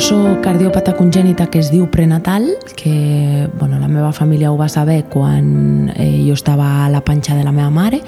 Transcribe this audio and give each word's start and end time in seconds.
sóc 0.00 0.40
cardiòpata 0.40 0.94
congènita 0.96 1.48
que 1.52 1.58
es 1.60 1.68
diu 1.68 1.84
prenatal, 1.92 2.46
que 2.76 3.48
bueno, 3.58 3.78
la 3.78 3.88
meva 3.88 4.12
família 4.12 4.50
ho 4.52 4.56
va 4.56 4.68
saber 4.68 5.04
quan 5.12 5.92
eh, 5.96 6.22
jo 6.26 6.32
estava 6.32 6.86
a 6.86 6.88
la 6.88 7.02
panxa 7.04 7.36
de 7.36 7.44
la 7.44 7.52
meva 7.52 7.68
mare, 7.70 8.00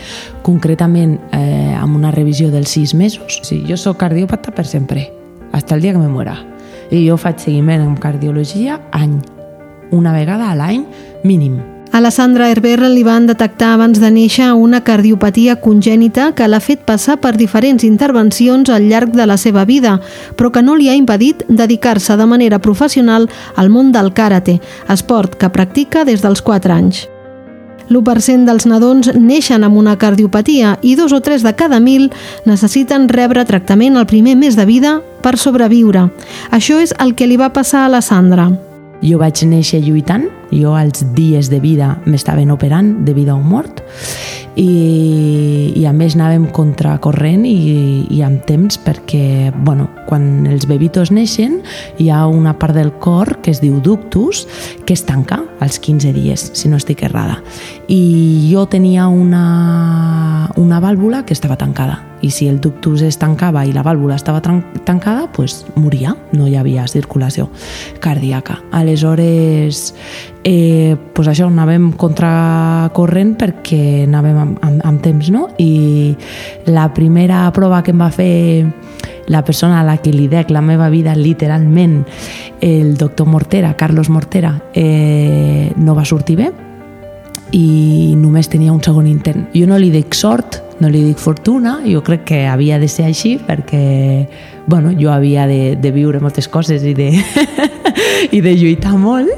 concretament 0.42 1.18
eh, 1.36 1.74
amb 1.76 1.96
una 1.96 2.10
revisió 2.14 2.48
dels 2.50 2.72
sis 2.72 2.94
mesos. 2.94 3.40
Sí, 3.44 3.60
jo 3.68 3.76
sóc 3.76 4.00
cardiòpata 4.00 4.54
per 4.56 4.64
sempre, 4.64 5.08
fins 5.52 5.72
el 5.76 5.84
dia 5.84 5.92
que 5.92 6.00
me 6.00 6.08
muera. 6.08 6.38
I 6.90 7.04
jo 7.08 7.18
faig 7.20 7.42
seguiment 7.44 7.84
en 7.84 7.98
cardiologia 8.00 8.80
any, 8.92 9.20
una 9.90 10.16
vegada 10.16 10.50
a 10.50 10.56
l'any 10.56 10.86
mínim. 11.24 11.60
A 11.92 12.00
la 12.00 12.10
Sandra 12.10 12.48
Herber 12.48 12.80
li 12.88 13.02
van 13.04 13.26
detectar 13.28 13.74
abans 13.74 13.98
de 14.00 14.08
néixer 14.08 14.46
una 14.56 14.78
cardiopatia 14.80 15.58
congènita 15.60 16.30
que 16.32 16.46
l'ha 16.48 16.60
fet 16.64 16.86
passar 16.88 17.18
per 17.20 17.34
diferents 17.36 17.84
intervencions 17.84 18.72
al 18.72 18.86
llarg 18.88 19.12
de 19.12 19.26
la 19.28 19.36
seva 19.36 19.66
vida, 19.68 19.98
però 20.32 20.48
que 20.54 20.62
no 20.64 20.72
li 20.72 20.88
ha 20.88 20.96
impedit 20.96 21.44
dedicar-se 21.50 22.16
de 22.16 22.26
manera 22.26 22.62
professional 22.64 23.28
al 23.60 23.68
món 23.68 23.92
del 23.92 24.14
karate, 24.16 24.56
esport 24.88 25.36
que 25.36 25.52
practica 25.52 26.06
des 26.08 26.24
dels 26.24 26.40
4 26.40 26.72
anys. 26.72 27.04
L'1% 27.92 28.48
dels 28.48 28.64
nadons 28.64 29.12
neixen 29.12 29.60
amb 29.60 29.76
una 29.76 29.98
cardiopatia 30.00 30.78
i 30.80 30.96
dos 30.96 31.12
o 31.12 31.20
tres 31.20 31.44
de 31.44 31.52
cada 31.52 31.76
mil 31.76 32.08
necessiten 32.48 33.10
rebre 33.12 33.44
tractament 33.44 34.00
el 34.00 34.08
primer 34.08 34.38
mes 34.40 34.56
de 34.56 34.64
vida 34.64 35.02
per 35.20 35.36
sobreviure. 35.36 36.08
Això 36.50 36.80
és 36.80 36.96
el 37.04 37.12
que 37.12 37.28
li 37.28 37.36
va 37.36 37.52
passar 37.52 37.84
a 37.84 37.92
la 37.92 38.00
Sandra. 38.00 38.48
Jo 39.02 39.18
vaig 39.20 39.44
néixer 39.44 39.82
lluitant, 39.84 40.30
jo 40.52 40.76
als 40.76 41.06
dies 41.16 41.50
de 41.50 41.60
vida 41.60 41.96
m'estaven 42.04 42.52
operant 42.52 43.02
de 43.06 43.14
vida 43.16 43.34
o 43.34 43.40
mort 43.40 43.82
i, 44.56 45.72
i 45.76 45.84
a 45.88 45.92
més 45.96 46.16
anàvem 46.16 46.44
contracorrent 46.52 47.46
i, 47.48 48.04
i 48.12 48.20
amb 48.24 48.44
temps 48.48 48.76
perquè 48.84 49.52
bueno, 49.64 49.88
quan 50.08 50.46
els 50.50 50.66
bebitos 50.68 51.12
neixen 51.14 51.60
hi 52.02 52.10
ha 52.12 52.26
una 52.28 52.58
part 52.60 52.76
del 52.76 52.92
cor 53.00 53.38
que 53.42 53.52
es 53.54 53.62
diu 53.64 53.80
ductus 53.80 54.44
que 54.84 54.92
es 54.92 55.06
tanca 55.08 55.40
als 55.62 55.78
15 55.80 56.12
dies, 56.12 56.50
si 56.58 56.68
no 56.68 56.76
estic 56.76 57.04
errada. 57.06 57.40
I 57.88 58.50
jo 58.52 58.66
tenia 58.68 59.06
una, 59.08 60.50
una 60.56 60.80
vàlvula 60.82 61.24
que 61.24 61.36
estava 61.36 61.56
tancada 61.56 62.02
i 62.22 62.30
si 62.30 62.46
el 62.48 62.60
ductus 62.62 63.02
es 63.02 63.18
tancava 63.18 63.64
i 63.66 63.72
la 63.74 63.82
vàlvula 63.82 64.14
estava 64.14 64.40
tancada, 64.40 65.26
pues 65.34 65.64
moria, 65.74 66.14
no 66.32 66.46
hi 66.46 66.54
havia 66.56 66.86
circulació 66.88 67.48
cardíaca. 68.00 68.60
Aleshores, 68.70 69.90
eh, 70.44 70.96
pues 71.12 71.28
això, 71.28 71.46
anàvem 71.50 71.92
contracorrent 71.98 73.36
perquè 73.38 73.82
anàvem 74.06 74.38
amb, 74.42 74.58
amb, 74.64 74.82
amb 74.84 75.02
temps, 75.04 75.30
no? 75.34 75.48
I 75.62 76.14
la 76.66 76.88
primera 76.94 77.44
prova 77.54 77.82
que 77.82 77.94
em 77.94 78.02
va 78.02 78.10
fer 78.14 78.66
la 79.32 79.44
persona 79.44 79.80
a 79.80 79.86
la 79.86 79.96
que 80.02 80.12
li 80.12 80.26
dec 80.28 80.50
la 80.50 80.60
meva 80.60 80.90
vida 80.90 81.14
literalment, 81.14 82.02
el 82.60 82.96
doctor 82.98 83.26
Mortera, 83.26 83.76
Carlos 83.76 84.10
Mortera, 84.10 84.56
eh, 84.74 85.72
no 85.76 85.94
va 85.94 86.04
sortir 86.04 86.36
bé 86.36 86.50
i 87.52 88.14
només 88.16 88.48
tenia 88.48 88.72
un 88.72 88.80
segon 88.82 89.06
intent. 89.06 89.46
Jo 89.52 89.66
no 89.68 89.76
li 89.78 89.90
dic 89.92 90.16
sort, 90.16 90.58
no 90.80 90.88
li 90.88 91.02
dic 91.04 91.20
fortuna, 91.20 91.78
jo 91.84 92.00
crec 92.02 92.24
que 92.30 92.46
havia 92.48 92.78
de 92.80 92.88
ser 92.88 93.04
així 93.06 93.36
perquè 93.38 94.26
bueno, 94.66 94.92
jo 94.98 95.10
havia 95.12 95.46
de, 95.46 95.76
de 95.76 95.90
viure 95.90 96.20
moltes 96.22 96.48
coses 96.48 96.84
i 96.86 96.94
de, 96.94 97.10
i 98.36 98.40
de 98.40 98.54
lluitar 98.56 98.96
molt 98.98 99.30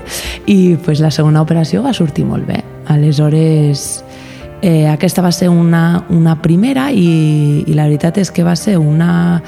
i 0.46 0.76
pues, 0.76 1.00
la 1.00 1.12
segona 1.14 1.42
operació 1.44 1.82
va 1.84 1.94
sortir 1.94 2.26
molt 2.28 2.46
bé. 2.48 2.60
Aleshores, 2.92 4.04
eh, 4.62 4.88
aquesta 4.88 5.22
va 5.22 5.32
ser 5.32 5.48
una, 5.48 6.04
una 6.10 6.40
primera 6.42 6.90
i, 6.92 7.64
i 7.66 7.74
la 7.76 7.88
veritat 7.88 8.22
és 8.22 8.32
que 8.32 8.44
va 8.44 8.56
ser 8.56 8.78
una... 8.78 9.42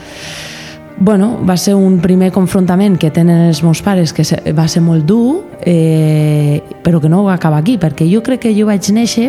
Bueno, 0.99 1.35
va 1.45 1.59
ser 1.61 1.75
un 1.77 1.99
primer 2.01 2.31
confrontament 2.33 2.95
que 2.97 3.11
tenen 3.13 3.51
els 3.51 3.59
meus 3.61 3.83
pares 3.85 4.15
que 4.17 4.25
va 4.57 4.65
ser 4.65 4.81
molt 4.81 5.05
dur, 5.05 5.43
eh, 5.61 6.63
però 6.83 7.03
que 7.03 7.11
no 7.13 7.21
va 7.27 7.35
acabar 7.35 7.61
aquí, 7.61 7.77
perquè 7.77 8.07
jo 8.09 8.23
crec 8.25 8.47
que 8.47 8.55
jo 8.57 8.65
vaig 8.71 8.89
néixer 8.97 9.29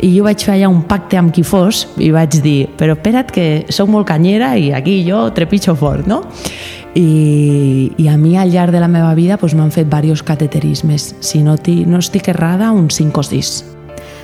i 0.00 0.10
jo 0.14 0.24
vaig 0.24 0.40
fer 0.40 0.54
allà 0.54 0.70
un 0.72 0.82
pacte 0.88 1.18
amb 1.20 1.32
qui 1.36 1.44
fos 1.44 1.84
i 2.00 2.10
vaig 2.14 2.40
dir, 2.40 2.70
però 2.80 2.96
espera't 2.96 3.32
que 3.34 3.46
sóc 3.68 3.90
molt 3.92 4.08
canyera 4.08 4.54
i 4.56 4.70
aquí 4.76 5.02
jo 5.04 5.26
trepitjo 5.36 5.76
fort, 5.76 6.08
no? 6.08 6.22
I, 6.94 7.92
i 7.96 8.08
a 8.08 8.16
mi 8.18 8.36
al 8.36 8.50
llarg 8.50 8.72
de 8.74 8.80
la 8.82 8.88
meva 8.90 9.14
vida 9.14 9.38
doncs, 9.38 9.54
m'han 9.54 9.70
fet 9.70 9.86
diversos 9.90 10.24
cateterismes. 10.26 11.14
Si 11.20 11.42
no, 11.42 11.56
no 11.86 11.98
estic 11.98 12.28
errada, 12.28 12.72
uns 12.72 12.98
5 12.98 13.20
o 13.20 13.22
6. 13.22 13.52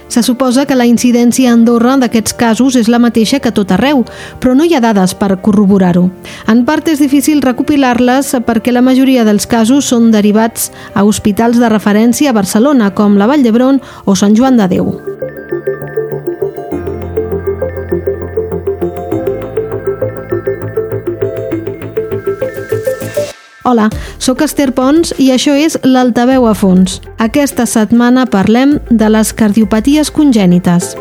Se 0.09 0.23
suposa 0.23 0.67
que 0.67 0.77
la 0.79 0.87
incidència 0.87 1.51
a 1.51 1.55
Andorra 1.57 1.97
d'aquests 1.99 2.37
casos 2.39 2.77
és 2.79 2.87
la 2.89 3.01
mateixa 3.03 3.41
que 3.43 3.51
tot 3.51 3.73
arreu, 3.75 4.05
però 4.39 4.55
no 4.55 4.65
hi 4.65 4.77
ha 4.77 4.81
dades 4.81 5.17
per 5.19 5.41
corroborar-ho. 5.43 6.07
En 6.47 6.63
part 6.65 6.87
és 6.89 7.03
difícil 7.03 7.43
recopilar-les 7.43 8.37
perquè 8.47 8.75
la 8.75 8.85
majoria 8.87 9.27
dels 9.27 9.51
casos 9.51 9.91
són 9.91 10.13
derivats 10.15 10.71
a 10.95 11.05
hospitals 11.05 11.59
de 11.59 11.71
referència 11.73 12.31
a 12.31 12.39
Barcelona, 12.39 12.95
com 12.95 13.19
la 13.19 13.27
Vall 13.27 13.43
d'Hebron 13.43 13.83
o 14.07 14.15
Sant 14.15 14.39
Joan 14.39 14.63
de 14.63 14.71
Déu. 14.77 14.95
Hola, 23.67 23.89
sóc 24.23 24.45
Esther 24.45 24.69
Pons 24.71 25.11
i 25.19 25.33
això 25.35 25.51
és 25.59 25.75
l'Altaveu 25.83 26.45
a 26.47 26.53
fons. 26.55 27.01
Aquesta 27.19 27.65
setmana 27.67 28.23
parlem 28.31 28.77
de 28.91 29.09
les 29.11 29.33
cardiopaties 29.35 30.13
congènites. 30.15 30.93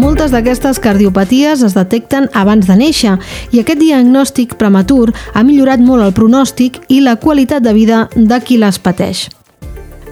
Moltes 0.00 0.32
d'aquestes 0.32 0.80
cardiopaties 0.80 1.60
es 1.68 1.76
detecten 1.76 2.30
abans 2.32 2.64
de 2.64 2.78
néixer 2.80 3.18
i 3.52 3.60
aquest 3.60 3.82
diagnòstic 3.82 4.54
prematur 4.56 5.10
ha 5.34 5.42
millorat 5.44 5.84
molt 5.84 6.06
el 6.06 6.14
pronòstic 6.16 6.80
i 6.88 7.02
la 7.04 7.18
qualitat 7.20 7.60
de 7.60 7.76
vida 7.76 8.06
de 8.16 8.40
qui 8.40 8.56
les 8.56 8.80
pateix. 8.80 9.26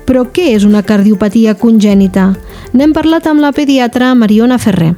Però 0.05 0.27
què 0.29 0.51
és 0.53 0.69
una 0.69 0.85
cardiopatia 0.85 1.57
congènita? 1.57 2.35
N'hem 2.77 2.93
parlat 2.93 3.25
amb 3.33 3.41
la 3.41 3.55
pediatra 3.57 4.13
Mariona 4.13 4.61
Ferrer. 4.61 4.93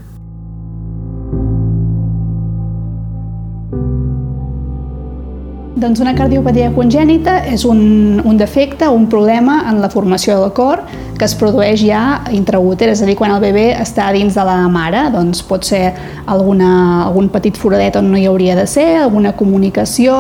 Doncs 5.77 6.01
una 6.01 6.15
cardiopatia 6.17 6.71
congènita 6.73 7.35
és 7.53 7.67
un, 7.69 7.81
un 8.25 8.39
defecte, 8.41 8.87
un 8.89 9.03
problema 9.13 9.59
en 9.69 9.83
la 9.83 9.91
formació 9.93 10.39
del 10.41 10.55
cor 10.57 10.81
que 11.19 11.27
es 11.29 11.35
produeix 11.37 11.83
ja 11.85 12.23
intraúter, 12.33 12.89
és 12.95 13.03
a 13.05 13.09
dir, 13.09 13.13
quan 13.19 13.35
el 13.35 13.43
bebè 13.43 13.67
està 13.83 14.07
dins 14.15 14.33
de 14.33 14.45
la 14.49 14.55
mare, 14.73 15.03
doncs 15.13 15.43
pot 15.45 15.69
ser 15.69 15.91
alguna, 16.33 16.71
algun 17.05 17.29
petit 17.33 17.61
foradet 17.61 17.99
on 18.01 18.09
no 18.09 18.17
hi 18.17 18.25
hauria 18.25 18.57
de 18.57 18.65
ser, 18.65 18.87
alguna 19.03 19.35
comunicació, 19.37 20.17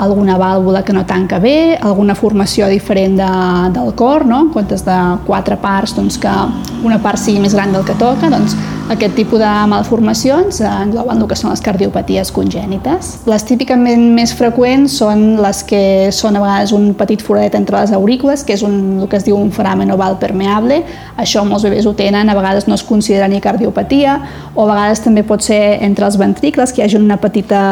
alguna 0.00 0.38
vàlvula 0.40 0.80
que 0.88 0.96
no 0.96 1.04
tanca 1.04 1.36
bé, 1.36 1.76
alguna 1.76 2.16
formació 2.16 2.70
diferent 2.72 3.20
de, 3.20 3.28
del 3.76 3.92
cor, 4.00 4.24
no? 4.24 4.46
en 4.46 4.54
comptes 4.56 4.86
de 4.88 5.00
quatre 5.28 5.60
parts, 5.60 5.92
doncs 6.00 6.16
que 6.20 6.32
una 6.80 6.96
part 7.04 7.20
sigui 7.20 7.44
més 7.44 7.52
gran 7.52 7.76
del 7.76 7.84
que 7.84 8.00
toca, 8.00 8.32
doncs 8.32 8.56
aquest 8.92 9.14
tipus 9.16 9.40
de 9.40 9.50
malformacions 9.70 10.58
engloben 10.60 11.22
el 11.22 11.28
que 11.28 11.36
són 11.38 11.52
les 11.52 11.62
cardiopaties 11.64 12.30
congènites. 12.34 13.10
Les 13.30 13.46
típicament 13.48 14.02
més 14.16 14.34
freqüents 14.36 14.98
són 15.00 15.24
les 15.40 15.62
que 15.64 16.10
són 16.12 16.36
a 16.36 16.42
vegades 16.42 16.74
un 16.76 16.90
petit 16.98 17.22
foradet 17.24 17.56
entre 17.56 17.80
les 17.80 17.94
aurícules, 17.96 18.44
que 18.44 18.56
és 18.56 18.64
un, 18.66 19.00
el 19.00 19.08
que 19.08 19.16
es 19.16 19.24
diu 19.24 19.38
un 19.40 19.52
foramen 19.56 19.92
oval 19.94 20.18
permeable. 20.20 20.82
Això 21.16 21.46
molts 21.48 21.64
bebès 21.64 21.88
ho 21.88 21.94
tenen, 21.96 22.28
a 22.28 22.36
vegades 22.36 22.68
no 22.68 22.76
es 22.76 22.84
considera 22.84 23.28
ni 23.28 23.40
cardiopatia, 23.40 24.18
o 24.54 24.66
a 24.66 24.70
vegades 24.74 25.00
també 25.06 25.24
pot 25.24 25.42
ser 25.44 25.78
entre 25.84 26.04
els 26.10 26.20
ventricles, 26.20 26.72
que 26.72 26.82
hi 26.82 26.86
hagi 26.86 27.00
una 27.00 27.16
petita, 27.22 27.64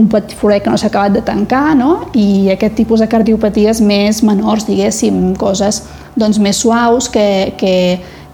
un 0.00 0.08
petit 0.08 0.36
foradet 0.38 0.64
que 0.64 0.72
no 0.72 0.80
s'ha 0.80 0.88
acabat 0.88 1.18
de 1.18 1.24
tancar, 1.26 1.76
no? 1.76 2.08
i 2.16 2.48
aquest 2.54 2.78
tipus 2.80 3.04
de 3.04 3.10
cardiopaties 3.12 3.84
més 3.84 4.22
menors, 4.24 4.64
diguéssim, 4.68 5.34
coses 5.36 5.84
doncs, 6.16 6.40
més 6.40 6.56
suaus 6.56 7.10
que, 7.12 7.52
que, 7.60 7.74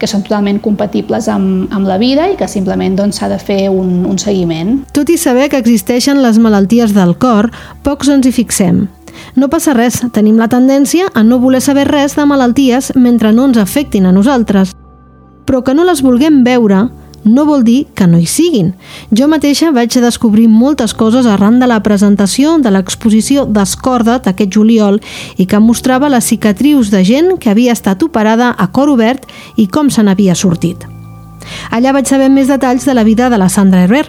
que 0.03 0.09
són 0.11 0.25
totalment 0.25 0.59
compatibles 0.59 1.29
amb, 1.31 1.71
amb 1.71 1.87
la 1.87 1.95
vida 2.01 2.27
i 2.27 2.35
que 2.35 2.49
simplement 2.51 2.97
doncs, 2.99 3.21
s'ha 3.21 3.29
doncs, 3.31 3.39
de 3.39 3.47
fer 3.47 3.69
un, 3.71 4.03
un 4.09 4.19
seguiment. 4.19 4.81
Tot 4.91 5.07
i 5.13 5.15
saber 5.17 5.47
que 5.47 5.61
existeixen 5.63 6.19
les 6.19 6.41
malalties 6.43 6.91
del 6.91 7.15
cor, 7.15 7.47
pocs 7.87 8.11
ens 8.11 8.27
hi 8.27 8.33
fixem. 8.35 8.83
No 9.39 9.47
passa 9.47 9.75
res, 9.77 10.01
tenim 10.11 10.35
la 10.41 10.49
tendència 10.51 11.07
a 11.13 11.23
no 11.23 11.39
voler 11.39 11.61
saber 11.63 11.85
res 11.87 12.17
de 12.17 12.25
malalties 12.27 12.91
mentre 12.99 13.31
no 13.31 13.47
ens 13.47 13.61
afectin 13.61 14.09
a 14.09 14.11
nosaltres. 14.11 14.73
Però 15.47 15.63
que 15.63 15.75
no 15.77 15.85
les 15.87 16.03
vulguem 16.03 16.43
veure 16.43 16.89
no 17.23 17.45
vol 17.45 17.63
dir 17.63 17.87
que 17.95 18.07
no 18.07 18.19
hi 18.19 18.25
siguin. 18.27 18.73
Jo 19.11 19.27
mateixa 19.31 19.71
vaig 19.71 19.95
descobrir 20.03 20.47
moltes 20.51 20.93
coses 20.93 21.25
arran 21.25 21.59
de 21.59 21.67
la 21.67 21.81
presentació 21.83 22.57
de 22.59 22.71
l'exposició 22.71 23.45
d'Escorda't 23.45 24.29
aquest 24.29 24.51
juliol 24.53 24.99
i 25.37 25.45
que 25.45 25.61
mostrava 25.63 26.11
les 26.11 26.27
cicatrius 26.27 26.91
de 26.91 27.03
gent 27.07 27.37
que 27.39 27.51
havia 27.51 27.73
estat 27.73 28.03
operada 28.03 28.53
a 28.57 28.67
cor 28.71 28.91
obert 28.91 29.27
i 29.55 29.67
com 29.67 29.89
se 29.89 30.03
n'havia 30.03 30.35
sortit. 30.35 30.83
Allà 31.71 31.93
vaig 31.93 32.07
saber 32.07 32.29
més 32.31 32.47
detalls 32.47 32.85
de 32.85 32.93
la 32.93 33.03
vida 33.03 33.29
de 33.29 33.37
la 33.37 33.49
Sandra 33.49 33.83
Herrer. 33.83 34.05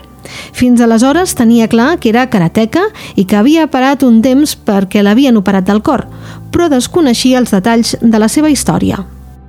Fins 0.56 0.80
aleshores 0.80 1.34
tenia 1.36 1.68
clar 1.68 1.98
que 2.00 2.08
era 2.08 2.28
karateca 2.30 2.86
i 3.14 3.26
que 3.28 3.36
havia 3.36 3.66
parat 3.68 4.02
un 4.06 4.22
temps 4.24 4.56
perquè 4.56 5.02
l'havien 5.02 5.36
operat 5.36 5.66
del 5.68 5.82
cor, 5.82 6.06
però 6.50 6.70
desconeixia 6.72 7.42
els 7.42 7.52
detalls 7.52 7.96
de 8.00 8.18
la 8.18 8.30
seva 8.32 8.50
història. 8.50 9.04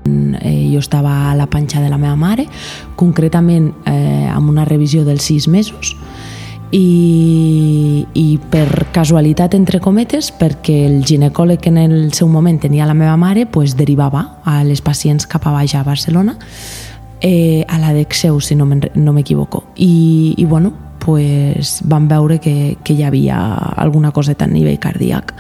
Eh, 0.06 0.69
jo 0.72 0.80
estava 0.80 1.31
a 1.31 1.36
la 1.36 1.48
panxa 1.50 1.81
de 1.81 1.90
la 1.90 1.98
meva 1.98 2.16
mare, 2.16 2.46
concretament 2.96 3.72
eh, 3.90 4.30
amb 4.30 4.52
una 4.52 4.66
revisió 4.66 5.02
dels 5.06 5.25
sis 5.25 5.48
mesos, 5.50 5.96
i, 6.75 8.06
i 8.13 8.25
per 8.52 8.86
casualitat, 8.94 9.56
entre 9.57 9.80
cometes, 9.81 10.31
perquè 10.36 10.84
el 10.86 11.06
ginecòleg 11.07 11.62
que 11.63 11.72
en 11.74 11.80
el 11.81 12.13
seu 12.13 12.30
moment 12.30 12.60
tenia 12.62 12.86
la 12.86 12.98
meva 12.98 13.16
mare, 13.18 13.46
pues, 13.46 13.75
derivava 13.78 14.42
a 14.44 14.62
les 14.68 14.81
pacients 14.86 15.25
cap 15.25 15.48
a 15.48 15.56
baix 15.56 15.75
a 15.75 15.84
Barcelona, 15.88 16.38
eh, 17.22 17.66
a 17.68 17.80
la 17.80 17.94
d'Exeu, 17.94 18.40
si 18.42 18.56
no 18.56 18.66
m'equivoco. 18.68 19.63
I, 19.75 20.36
I, 20.38 20.46
bueno, 20.46 20.74
pues, 21.06 21.81
van 21.86 22.07
veure 22.10 22.40
que, 22.42 22.78
que 22.84 22.96
hi 22.98 23.04
havia 23.06 23.38
alguna 23.78 24.10
coseta 24.12 24.48
a 24.48 24.50
nivell 24.50 24.80
cardíac 24.81 25.36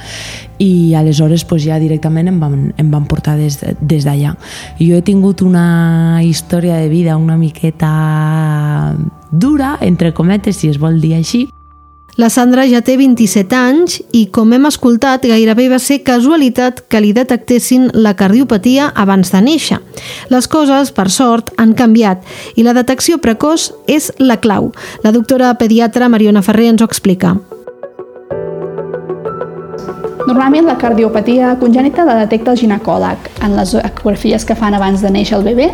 i 0.61 0.93
aleshores 0.93 1.43
pues, 1.49 1.65
ja 1.65 1.79
directament 1.81 2.29
em 2.29 2.37
van, 2.39 2.59
em 2.77 2.91
van 2.93 3.09
portar 3.09 3.33
des, 3.39 3.57
des 3.81 4.05
d'allà. 4.05 4.35
Jo 4.77 4.99
he 4.99 5.01
tingut 5.01 5.41
una 5.41 6.21
història 6.23 6.77
de 6.77 6.87
vida 6.93 7.17
una 7.17 7.39
miqueta 7.41 8.93
dura, 9.31 9.75
entre 9.81 10.13
cometes, 10.13 10.61
si 10.61 10.69
es 10.69 10.77
vol 10.79 11.01
dir 11.01 11.15
així, 11.17 11.47
la 12.15 12.29
Sandra 12.29 12.63
ja 12.67 12.79
té 12.79 12.95
27 12.95 13.55
anys 13.59 13.97
i, 14.15 14.25
com 14.31 14.53
hem 14.55 14.67
escoltat, 14.69 15.25
gairebé 15.27 15.67
va 15.71 15.79
ser 15.83 15.99
casualitat 16.07 16.85
que 16.87 17.01
li 17.03 17.11
detectessin 17.15 17.89
la 17.93 18.15
cardiopatia 18.15 18.91
abans 18.95 19.33
de 19.33 19.41
néixer. 19.43 19.81
Les 20.31 20.47
coses, 20.47 20.93
per 20.95 21.09
sort, 21.11 21.51
han 21.59 21.75
canviat 21.75 22.23
i 22.55 22.63
la 22.63 22.75
detecció 22.77 23.19
precoç 23.19 23.71
és 23.87 24.13
la 24.19 24.39
clau. 24.39 24.71
La 25.03 25.11
doctora 25.11 25.51
pediatra 25.59 26.07
Mariona 26.09 26.45
Ferrer 26.45 26.71
ens 26.71 26.81
ho 26.85 26.87
explica. 26.87 27.35
Normalment 30.25 30.65
la 30.65 30.73
cardiopatia 30.81 31.51
congènita 31.61 32.01
la 32.01 32.15
detecta 32.23 32.55
el 32.55 32.57
ginecòleg 32.57 33.27
en 33.45 33.51
les 33.53 33.75
ecografies 33.77 34.45
que 34.49 34.55
fan 34.57 34.73
abans 34.73 35.03
de 35.05 35.11
néixer 35.13 35.37
el 35.37 35.45
bebè. 35.45 35.67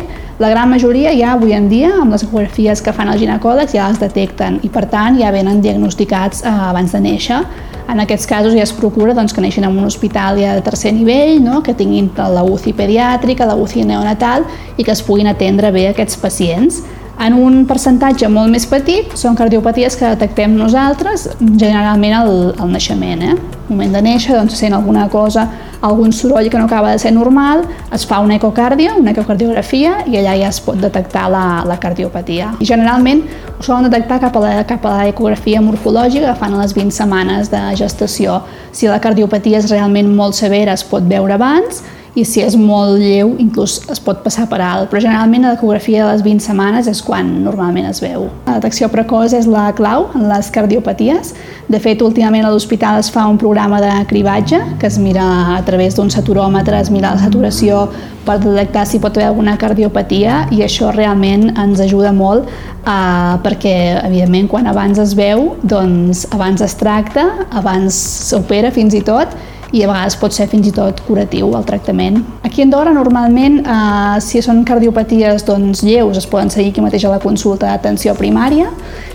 La 0.44 0.50
gran 0.52 0.68
majoria 0.68 1.14
ja 1.16 1.30
avui 1.32 1.54
en 1.56 1.70
dia, 1.70 1.94
amb 2.02 2.12
les 2.12 2.26
ecografies 2.26 2.82
que 2.84 2.92
fan 2.92 3.08
els 3.08 3.22
ginecòlegs, 3.22 3.72
ja 3.72 3.88
les 3.88 4.00
detecten 4.02 4.58
i 4.60 4.68
per 4.68 4.84
tant 4.92 5.16
ja 5.16 5.32
venen 5.32 5.62
diagnosticats 5.64 6.44
eh, 6.44 6.52
abans 6.68 6.92
de 6.92 7.00
néixer. 7.00 7.40
En 7.88 8.04
aquests 8.04 8.28
casos 8.28 8.52
ja 8.52 8.66
es 8.66 8.76
procura 8.76 9.16
doncs, 9.16 9.32
que 9.32 9.40
neixin 9.40 9.64
en 9.64 9.72
un 9.72 9.88
hospital 9.88 10.36
ja 10.44 10.52
de 10.58 10.64
tercer 10.68 10.92
nivell, 10.92 11.40
no? 11.40 11.62
que 11.64 11.72
tinguin 11.72 12.10
la 12.16 12.44
UCI 12.44 12.76
pediàtrica, 12.76 13.48
la 13.48 13.56
UCI 13.56 13.86
neonatal 13.88 14.44
i 14.76 14.84
que 14.84 14.92
es 14.92 15.00
puguin 15.00 15.32
atendre 15.32 15.72
bé 15.72 15.88
aquests 15.88 16.20
pacients. 16.20 16.82
En 17.22 17.36
un 17.38 17.60
percentatge 17.70 18.26
molt 18.32 18.50
més 18.50 18.64
petit 18.66 19.12
són 19.18 19.36
cardiopaties 19.38 19.94
que 19.94 20.08
detectem 20.10 20.56
nosaltres 20.58 21.28
generalment 21.38 22.16
al, 22.18 22.32
al 22.58 22.72
naixement. 22.72 23.22
Eh? 23.22 23.36
Al 23.36 23.70
moment 23.70 23.94
de 23.94 24.00
néixer 24.02 24.34
doncs, 24.34 24.56
sent 24.58 24.74
alguna 24.74 25.04
cosa, 25.12 25.44
algun 25.86 26.10
soroll 26.14 26.50
que 26.50 26.58
no 26.58 26.66
acaba 26.66 26.90
de 26.90 26.98
ser 26.98 27.12
normal, 27.14 27.62
es 27.94 28.06
fa 28.10 28.18
una 28.26 28.40
ecocàrdia, 28.40 28.96
una 28.98 29.14
ecocardiografia 29.14 30.00
i 30.10 30.18
allà 30.18 30.34
ja 30.40 30.50
es 30.50 30.58
pot 30.66 30.82
detectar 30.82 31.28
la, 31.30 31.44
la 31.68 31.78
cardiopatia. 31.78 32.56
I 32.58 32.66
generalment 32.66 33.22
ho 33.54 33.62
solen 33.62 33.86
detectar 33.86 34.18
cap 34.26 34.38
a 34.38 34.42
la, 34.42 34.52
cap 34.66 34.90
a 34.90 34.98
l'ecografia 35.04 35.62
morfològica 35.62 36.32
que 36.32 36.38
fan 36.42 36.58
a 36.58 36.64
les 36.64 36.74
20 36.74 36.98
setmanes 36.98 37.54
de 37.54 37.62
gestació. 37.78 38.40
Si 38.74 38.90
la 38.90 38.98
cardiopatia 39.02 39.62
és 39.62 39.70
realment 39.70 40.10
molt 40.10 40.34
severa 40.38 40.74
es 40.74 40.82
pot 40.82 41.06
veure 41.06 41.38
abans 41.38 41.84
i 42.14 42.24
si 42.28 42.42
és 42.44 42.52
molt 42.60 42.98
lleu 43.00 43.30
inclús 43.40 43.78
es 43.92 44.00
pot 44.02 44.18
passar 44.24 44.44
per 44.50 44.58
alt, 44.60 44.90
però 44.90 45.00
generalment 45.00 45.46
l'ecografia 45.46 46.02
de 46.02 46.10
les 46.10 46.24
20 46.26 46.44
setmanes 46.44 46.88
és 46.90 47.00
quan 47.04 47.30
normalment 47.44 47.88
es 47.88 48.02
veu. 48.04 48.26
La 48.44 48.58
detecció 48.58 48.90
precoç 48.92 49.32
és 49.38 49.48
la 49.48 49.70
clau 49.76 50.10
en 50.18 50.26
les 50.28 50.50
cardiopaties. 50.52 51.32
De 51.72 51.80
fet, 51.80 52.02
últimament 52.04 52.44
a 52.44 52.50
l'hospital 52.52 52.98
es 53.00 53.08
fa 53.12 53.24
un 53.30 53.38
programa 53.40 53.80
de 53.80 53.92
cribatge 54.10 54.60
que 54.80 54.90
es 54.90 54.98
mira 55.00 55.24
a 55.56 55.62
través 55.64 55.96
d'un 55.96 56.12
saturòmetre, 56.12 56.82
es 56.84 56.90
mira 56.92 57.14
la 57.14 57.22
saturació 57.22 57.86
per 58.26 58.36
detectar 58.42 58.84
si 58.86 59.00
pot 59.02 59.16
haver 59.16 59.30
alguna 59.30 59.56
cardiopatia 59.58 60.46
i 60.52 60.60
això 60.66 60.92
realment 60.92 61.48
ens 61.56 61.80
ajuda 61.80 62.12
molt 62.12 62.44
eh, 62.44 63.32
perquè, 63.42 63.74
evidentment, 64.04 64.50
quan 64.52 64.68
abans 64.68 65.00
es 65.00 65.16
veu, 65.16 65.54
doncs 65.64 66.26
abans 66.30 66.60
es 66.60 66.76
tracta, 66.76 67.24
abans 67.50 67.96
s'opera 68.28 68.70
fins 68.74 68.94
i 68.94 69.02
tot 69.06 69.32
i 69.72 69.82
a 69.82 69.88
vegades 69.88 70.16
pot 70.20 70.34
ser 70.36 70.46
fins 70.52 70.68
i 70.68 70.72
tot 70.76 71.00
curatiu 71.06 71.52
el 71.56 71.64
tractament. 71.68 72.20
Aquí 72.44 72.62
a 72.62 72.66
Andorra 72.66 72.92
normalment 72.94 73.60
eh, 73.62 74.20
si 74.24 74.42
són 74.44 74.62
cardiopaties 74.68 75.46
doncs, 75.48 75.82
lleus 75.86 76.20
es 76.20 76.28
poden 76.28 76.52
seguir 76.52 76.72
aquí 76.72 76.84
mateix 76.84 77.06
a 77.08 77.14
la 77.14 77.20
consulta 77.22 77.70
d'atenció 77.70 78.14
primària. 78.18 78.68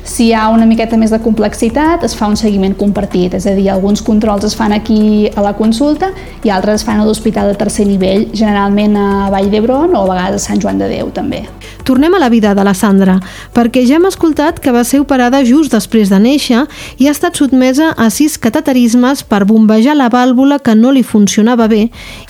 Si 0.07 0.29
hi 0.29 0.33
ha 0.33 0.47
una 0.49 0.65
miqueta 0.65 0.97
més 0.97 1.13
de 1.13 1.21
complexitat 1.21 2.03
es 2.07 2.15
fa 2.17 2.29
un 2.31 2.37
seguiment 2.39 2.73
compartit, 2.79 3.35
és 3.37 3.45
a 3.45 3.53
dir, 3.57 3.69
alguns 3.69 4.01
controls 4.01 4.47
es 4.47 4.55
fan 4.57 4.73
aquí 4.73 5.29
a 5.35 5.45
la 5.45 5.53
consulta 5.57 6.13
i 6.43 6.53
altres 6.53 6.81
es 6.81 6.87
fan 6.87 7.01
a 7.01 7.05
l'hospital 7.05 7.51
de 7.51 7.57
tercer 7.59 7.85
nivell, 7.87 8.29
generalment 8.33 8.97
a 8.97 9.07
Vall 9.33 9.51
d'Hebron 9.51 9.93
o 9.93 10.05
a 10.05 10.13
vegades 10.13 10.41
a 10.41 10.45
Sant 10.49 10.63
Joan 10.63 10.81
de 10.81 10.89
Déu 10.89 11.11
també. 11.13 11.45
Tornem 11.87 12.13
a 12.15 12.19
la 12.19 12.27
vida 12.27 12.53
de 12.53 12.63
la 12.67 12.73
Sandra, 12.75 13.13
perquè 13.55 13.85
ja 13.87 13.95
hem 13.95 14.05
escoltat 14.09 14.57
que 14.59 14.73
va 14.75 14.81
ser 14.83 14.99
operada 14.99 15.39
just 15.47 15.71
després 15.71 16.09
de 16.11 16.17
néixer 16.19 16.65
i 16.99 17.07
ha 17.07 17.13
estat 17.15 17.39
sotmesa 17.39 17.93
a 17.95 18.09
sis 18.11 18.35
cateterismes 18.43 19.21
per 19.23 19.45
bombejar 19.47 19.95
la 19.95 20.09
vàlvula 20.11 20.57
que 20.59 20.75
no 20.75 20.91
li 20.91 21.05
funcionava 21.07 21.69
bé 21.71 21.85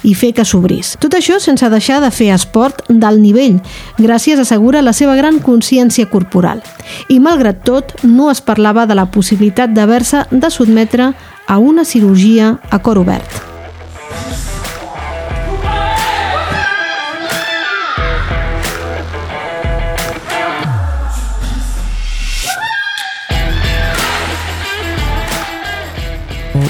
i 0.05 0.13
fer 0.13 0.29
que 0.37 0.45
s'obrís. 0.45 0.93
Tot 1.01 1.17
això 1.17 1.39
sense 1.41 1.71
deixar 1.73 2.03
de 2.05 2.13
fer 2.13 2.29
esport 2.35 2.85
d'alt 2.85 3.17
nivell, 3.17 3.57
gràcies, 3.97 4.37
assegura, 4.37 4.85
la 4.85 4.93
seva 4.93 5.17
gran 5.17 5.41
consciència 5.41 6.05
corporal. 6.05 6.61
I, 7.09 7.17
malgrat 7.17 7.65
tot, 7.65 7.97
no 8.05 8.29
es 8.29 8.45
parlava 8.45 8.85
de 8.85 8.93
la 8.93 9.09
possibilitat 9.09 9.73
d'haver-se 9.73 10.27
de 10.29 10.53
sotmetre 10.53 11.15
a 11.47 11.57
una 11.57 11.81
cirurgia 11.81 12.59
a 12.69 12.83
cor 12.85 13.01
obert. 13.01 13.46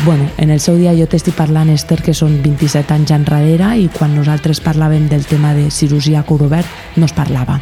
Bueno, 0.07 0.29
en 0.37 0.51
el 0.51 0.61
seu 0.63 0.77
dia 0.79 0.93
jo 0.95 1.03
t'estic 1.11 1.35
parlant, 1.35 1.67
Esther, 1.67 1.97
que 1.99 2.13
són 2.15 2.37
27 2.39 2.93
anys 2.95 3.09
enrere 3.11 3.73
i 3.75 3.89
quan 3.91 4.13
nosaltres 4.15 4.61
parlàvem 4.63 5.09
del 5.11 5.25
tema 5.27 5.51
de 5.51 5.65
cirurgia 5.67 6.21
a 6.21 6.23
cor 6.23 6.45
obert 6.45 6.95
no 6.95 7.03
es 7.03 7.11
parlava. 7.11 7.57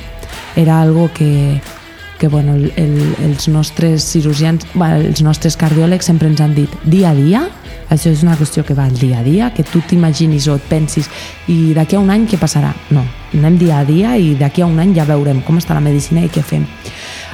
Era 0.53 0.77
algo 0.80 1.07
que, 1.12 1.59
que 2.19 2.27
bueno, 2.27 2.53
el, 2.53 2.68
el, 2.77 3.15
els 3.25 3.47
nostres 3.50 4.06
cirurgians, 4.06 4.68
bueno, 4.75 5.01
els 5.01 5.24
nostres 5.25 5.57
cardiòlegs 5.57 6.06
sempre 6.06 6.30
ens 6.30 6.44
han 6.45 6.53
dit 6.53 6.69
dia 6.86 7.15
a 7.15 7.15
dia, 7.18 7.42
això 7.89 8.13
és 8.13 8.21
una 8.21 8.38
qüestió 8.38 8.62
que 8.62 8.77
va 8.77 8.86
al 8.86 8.94
dia 8.94 9.24
a 9.24 9.25
dia, 9.25 9.50
que 9.50 9.65
tu 9.65 9.81
t'imaginis 9.81 10.45
o 10.45 10.59
et 10.62 10.69
pensis 10.69 11.09
i 11.50 11.74
d'aquí 11.74 11.97
a 11.97 12.03
un 12.06 12.13
any 12.13 12.30
què 12.30 12.38
passarà? 12.38 12.75
No, 12.94 13.07
anem 13.33 13.57
dia 13.57 13.81
a 13.81 13.89
dia 13.89 14.13
i 14.21 14.36
d'aquí 14.38 14.62
a 14.62 14.69
un 14.69 14.77
any 14.86 14.94
ja 14.94 15.09
veurem 15.09 15.42
com 15.50 15.57
està 15.57 15.74
la 15.74 15.81
medicina 15.81 16.21
i 16.21 16.30
què 16.30 16.45
fem. 16.45 16.69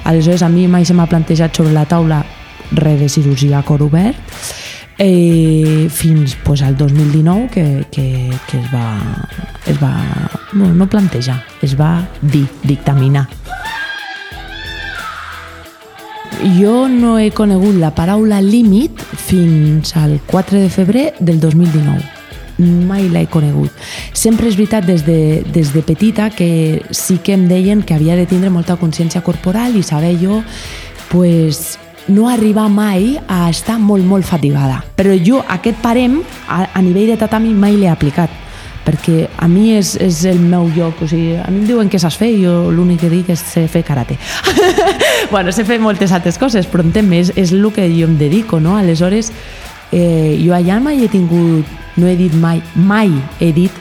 Aleshores, 0.07 0.47
a 0.47 0.47
mi 0.47 0.69
mai 0.71 0.87
se 0.87 0.95
m'ha 0.95 1.11
plantejat 1.11 1.51
sobre 1.51 1.75
la 1.75 1.83
taula 1.83 2.23
res 2.71 3.03
de 3.03 3.11
cirurgia 3.11 3.59
a 3.59 3.67
cor 3.67 3.83
obert 3.83 4.60
eh, 5.03 5.87
fins 5.89 6.35
pues, 6.43 6.61
al 6.61 6.77
2019 6.77 7.49
que, 7.49 7.85
que, 7.91 8.29
que 8.49 8.59
es 8.59 8.65
va, 8.73 9.27
es 9.65 9.81
va 9.81 10.29
bueno, 10.53 10.75
no 10.75 10.87
plantejar, 10.87 11.43
es 11.61 11.79
va 11.79 12.07
dir, 12.21 12.47
dictaminar. 12.63 13.27
Jo 16.57 16.87
no 16.87 17.17
he 17.19 17.31
conegut 17.31 17.75
la 17.81 17.91
paraula 17.97 18.41
límit 18.41 19.01
fins 19.01 19.95
al 19.97 20.19
4 20.25 20.61
de 20.61 20.69
febrer 20.69 21.13
del 21.19 21.39
2019 21.39 22.21
mai 22.61 23.07
l'he 23.09 23.25
conegut. 23.25 23.73
Sempre 24.13 24.45
és 24.51 24.57
veritat 24.57 24.85
des 24.85 25.01
de, 25.01 25.41
des 25.49 25.71
de 25.73 25.81
petita 25.81 26.29
que 26.29 26.83
sí 26.93 27.17
que 27.17 27.33
em 27.33 27.47
deien 27.49 27.81
que 27.81 27.95
havia 27.95 28.13
de 28.15 28.27
tindre 28.29 28.53
molta 28.53 28.77
consciència 28.77 29.23
corporal 29.25 29.73
i 29.73 29.81
saber 29.81 30.13
jo 30.21 30.43
pues, 31.09 31.79
no 32.07 32.29
arribar 32.29 32.69
mai 32.69 33.19
a 33.27 33.49
estar 33.49 33.77
molt, 33.79 34.05
molt 34.05 34.25
fatigada. 34.25 34.81
Però 34.97 35.13
jo 35.17 35.41
aquest 35.47 35.81
parem, 35.83 36.21
a, 36.47 36.65
a 36.73 36.81
nivell 36.81 37.13
de 37.13 37.19
tatami, 37.21 37.53
mai 37.53 37.77
l'he 37.77 37.91
aplicat 37.91 38.39
perquè 38.81 39.27
a 39.37 39.47
mi 39.47 39.75
és, 39.75 39.93
és 40.01 40.23
el 40.25 40.39
meu 40.41 40.65
lloc, 40.75 41.03
o 41.03 41.07
sigui, 41.09 41.35
a 41.37 41.49
mi 41.51 41.61
em 41.61 41.67
diuen 41.69 41.89
què 41.91 41.99
saps 42.01 42.17
fer 42.17 42.31
i 42.33 42.39
jo 42.41 42.71
l'únic 42.73 43.03
que 43.03 43.11
dic 43.11 43.29
és 43.33 43.43
sé 43.53 43.67
fer 43.69 43.83
karate. 43.85 44.17
bueno, 45.33 45.53
sé 45.53 45.65
fer 45.67 45.79
moltes 45.79 46.13
altres 46.15 46.39
coses, 46.41 46.65
però 46.65 46.83
en 46.83 47.13
és, 47.13 47.31
és 47.35 47.53
el 47.53 47.69
que 47.73 47.87
jo 47.93 48.07
em 48.09 48.17
dedico, 48.17 48.59
no? 48.59 48.77
Aleshores, 48.77 49.31
eh, 49.91 50.39
jo 50.41 50.55
allà 50.57 50.79
mai 50.81 51.03
he 51.03 51.09
tingut, 51.11 51.65
no 51.97 52.07
he 52.07 52.15
dit 52.17 52.33
mai, 52.33 52.61
mai 52.75 53.13
he 53.39 53.51
dit 53.53 53.71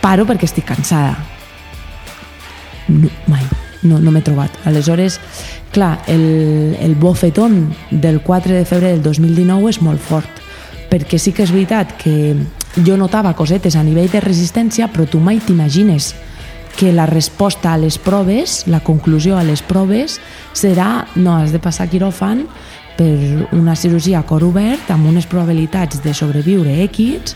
paro 0.00 0.24
perquè 0.24 0.48
estic 0.48 0.64
cansada. 0.64 1.16
No, 2.88 3.10
mai, 3.26 3.42
no, 3.82 3.98
no 3.98 4.12
m'he 4.12 4.22
trobat. 4.24 4.52
Aleshores, 4.64 5.18
clar, 5.72 6.00
el, 6.06 6.76
el 6.80 6.94
bofetón 6.94 7.74
del 7.90 8.20
4 8.20 8.54
de 8.54 8.64
febrer 8.64 8.94
del 8.96 9.02
2019 9.02 9.72
és 9.74 9.80
molt 9.84 10.00
fort, 10.00 10.42
perquè 10.90 11.18
sí 11.18 11.34
que 11.36 11.44
és 11.44 11.52
veritat 11.52 11.96
que 12.00 12.36
jo 12.86 12.96
notava 12.96 13.34
cosetes 13.36 13.76
a 13.76 13.84
nivell 13.84 14.10
de 14.12 14.22
resistència, 14.24 14.88
però 14.92 15.06
tu 15.08 15.20
mai 15.20 15.40
t'imagines 15.40 16.14
que 16.76 16.92
la 16.92 17.06
resposta 17.06 17.72
a 17.72 17.78
les 17.80 17.96
proves, 17.98 18.66
la 18.68 18.82
conclusió 18.84 19.38
a 19.38 19.44
les 19.44 19.62
proves, 19.64 20.20
serà 20.52 21.06
no, 21.16 21.38
has 21.38 21.54
de 21.54 21.60
passar 21.62 21.88
quiròfan 21.88 22.44
per 22.96 23.48
una 23.56 23.76
cirurgia 23.76 24.20
a 24.20 24.26
cor 24.28 24.44
obert 24.44 24.92
amb 24.92 25.08
unes 25.08 25.28
probabilitats 25.28 26.02
de 26.04 26.14
sobreviure 26.16 26.78
X 26.88 27.34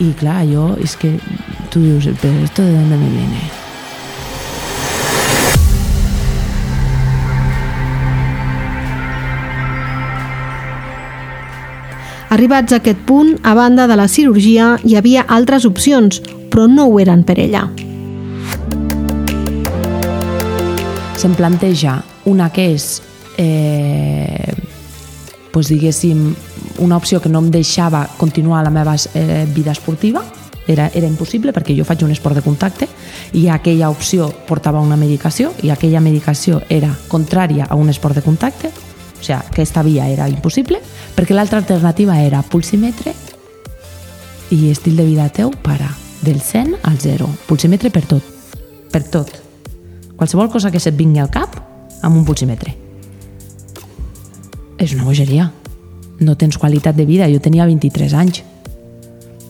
i 0.00 0.12
clar, 0.16 0.42
jo 0.48 0.72
és 0.80 0.96
que 0.96 1.16
tu 1.72 1.84
dius, 1.84 2.08
però 2.20 2.44
esto 2.44 2.62
de 2.62 2.76
dónde 2.76 2.96
me 2.96 3.08
viene? 3.12 3.57
Arribats 12.38 12.70
a 12.70 12.76
aquest 12.78 13.00
punt, 13.02 13.32
a 13.42 13.52
banda 13.52 13.88
de 13.90 13.96
la 13.98 14.06
cirurgia, 14.06 14.76
hi 14.86 14.94
havia 14.94 15.24
altres 15.26 15.64
opcions, 15.66 16.20
però 16.52 16.68
no 16.70 16.84
ho 16.86 17.00
eren 17.02 17.24
per 17.26 17.34
ella. 17.42 17.64
Se'm 21.18 21.34
planteja 21.34 21.96
una 22.30 22.46
que 22.54 22.68
és, 22.76 23.02
eh, 23.42 24.54
pues 25.50 25.66
diguéssim, 25.66 26.30
una 26.78 27.02
opció 27.02 27.18
que 27.18 27.28
no 27.28 27.40
em 27.42 27.50
deixava 27.50 28.06
continuar 28.16 28.62
la 28.62 28.70
meva 28.70 28.94
eh, 28.94 29.44
vida 29.52 29.72
esportiva, 29.72 30.22
era, 30.68 30.92
era 30.94 31.08
impossible 31.08 31.50
perquè 31.50 31.74
jo 31.74 31.82
faig 31.82 32.04
un 32.06 32.12
esport 32.12 32.36
de 32.36 32.46
contacte 32.46 32.86
i 33.32 33.48
aquella 33.48 33.90
opció 33.90 34.28
portava 34.46 34.78
una 34.78 35.00
medicació 35.00 35.54
i 35.64 35.70
aquella 35.74 35.98
medicació 35.98 36.62
era 36.68 36.94
contrària 37.08 37.66
a 37.66 37.74
un 37.74 37.88
esport 37.88 38.14
de 38.14 38.22
contacte, 38.22 38.70
o 39.18 39.22
sigui, 39.22 39.38
aquesta 39.38 39.82
via 39.82 40.08
era 40.08 40.28
impossible, 40.28 40.80
perquè 41.16 41.34
l'altra 41.34 41.58
alternativa 41.58 42.18
era 42.22 42.42
pulsímetre 42.42 43.14
i 44.54 44.70
estil 44.70 44.96
de 44.96 45.04
vida 45.04 45.28
teu 45.28 45.50
para 45.50 45.90
del 46.22 46.40
100 46.40 46.78
al 46.82 46.98
0. 46.98 47.28
Pulsímetre 47.46 47.90
per 47.90 48.04
tot, 48.06 48.22
per 48.92 49.04
tot. 49.04 49.30
Qualsevol 50.16 50.50
cosa 50.50 50.70
que 50.70 50.80
se't 50.80 50.96
vingui 50.98 51.20
al 51.22 51.30
cap 51.30 51.58
amb 52.02 52.16
un 52.16 52.24
pulsímetre. 52.24 52.74
És 54.78 54.94
una 54.94 55.04
bogeria. 55.04 55.50
No 56.18 56.34
tens 56.38 56.58
qualitat 56.58 56.96
de 56.96 57.06
vida. 57.06 57.28
Jo 57.30 57.38
tenia 57.42 57.66
23 57.66 58.14
anys 58.14 58.42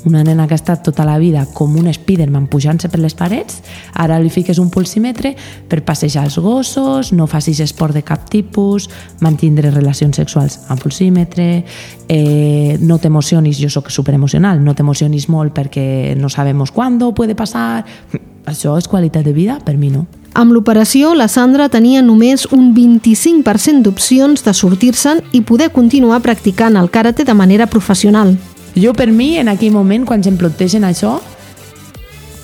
una 0.09 0.25
nena 0.25 0.47
que 0.49 0.57
ha 0.57 0.61
estat 0.61 0.83
tota 0.87 1.05
la 1.05 1.19
vida 1.21 1.45
com 1.55 1.77
un 1.77 1.91
Spiderman 1.93 2.49
pujant-se 2.49 2.89
per 2.89 3.01
les 3.03 3.15
parets, 3.15 3.61
ara 3.95 4.19
li 4.19 4.33
fiques 4.33 4.59
un 4.59 4.71
pulsímetre 4.73 5.35
per 5.69 5.83
passejar 5.87 6.25
els 6.27 6.39
gossos, 6.43 7.13
no 7.13 7.29
facis 7.29 7.61
esport 7.61 7.95
de 7.95 8.03
cap 8.03 8.27
tipus, 8.33 8.89
mantindre 9.21 9.71
relacions 9.75 10.17
sexuals 10.17 10.59
amb 10.73 10.83
pulsímetre, 10.83 11.49
eh, 12.09 12.79
no 12.81 12.99
t'emocionis, 12.99 13.61
jo 13.61 13.71
sóc 13.71 13.93
superemocional, 13.93 14.65
no 14.65 14.75
t'emocionis 14.75 15.29
molt 15.29 15.55
perquè 15.55 16.17
no 16.17 16.33
sabem 16.33 16.65
quan 16.73 16.99
puede 17.15 17.35
passar... 17.35 17.85
Això 18.49 18.79
és 18.81 18.87
qualitat 18.89 19.27
de 19.27 19.35
vida? 19.37 19.59
Per 19.61 19.75
mi 19.77 19.91
no. 19.93 20.07
Amb 20.33 20.55
l'operació, 20.55 21.13
la 21.19 21.27
Sandra 21.29 21.67
tenia 21.69 22.01
només 22.01 22.47
un 22.49 22.71
25% 22.73 23.83
d'opcions 23.85 24.45
de 24.47 24.55
sortir-se'n 24.55 25.21
i 25.37 25.43
poder 25.43 25.69
continuar 25.75 26.23
practicant 26.25 26.79
el 26.81 26.89
karate 26.89 27.27
de 27.29 27.35
manera 27.35 27.67
professional. 27.67 28.39
Jo, 28.79 28.93
per 28.95 29.11
mi, 29.11 29.37
en 29.39 29.49
aquell 29.51 29.73
moment, 29.75 30.05
quan 30.07 30.23
se'm 30.23 30.37
plantegen 30.39 30.85
això, 30.87 31.17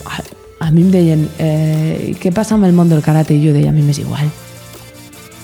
a, 0.05 0.23
a 0.67 0.71
mi 0.73 0.83
em 0.83 0.91
deien 0.91 1.29
eh, 1.39 2.15
què 2.19 2.33
passa 2.35 2.57
amb 2.57 2.67
el 2.67 2.75
món 2.75 2.91
del 2.91 3.05
karate? 3.05 3.37
I 3.37 3.45
jo 3.45 3.53
deia, 3.55 3.71
a 3.71 3.77
mi 3.77 3.85
m'és 3.87 4.01
igual. 4.03 4.27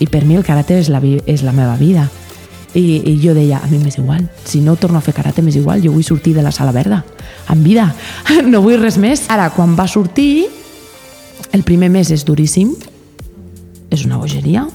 I 0.00 0.08
per 0.10 0.24
mi 0.24 0.38
el 0.38 0.46
karate 0.46 0.80
és 0.80 0.88
la, 0.90 1.02
és 1.04 1.44
la 1.46 1.54
meva 1.54 1.76
vida. 1.78 2.08
I, 2.74 2.82
I 3.06 3.14
jo 3.22 3.34
deia, 3.36 3.60
a 3.62 3.68
mi 3.70 3.78
m'és 3.78 3.98
igual. 4.00 4.24
Si 4.44 4.62
no 4.64 4.74
torno 4.80 4.98
a 4.98 5.04
fer 5.04 5.14
karate, 5.14 5.44
m'és 5.46 5.58
igual. 5.60 5.82
Jo 5.84 5.92
vull 5.94 6.06
sortir 6.06 6.34
de 6.34 6.42
la 6.42 6.52
sala 6.54 6.72
verda, 6.72 7.04
en 7.50 7.62
vida. 7.62 7.92
No 8.50 8.62
vull 8.64 8.80
res 8.80 8.98
més. 8.98 9.28
Ara, 9.30 9.50
quan 9.54 9.76
va 9.78 9.86
sortir, 9.86 10.48
el 11.52 11.62
primer 11.66 11.90
mes 11.90 12.10
és 12.10 12.24
duríssim. 12.26 12.74
És 13.90 14.06
una 14.06 14.18
bogeria. 14.18 14.66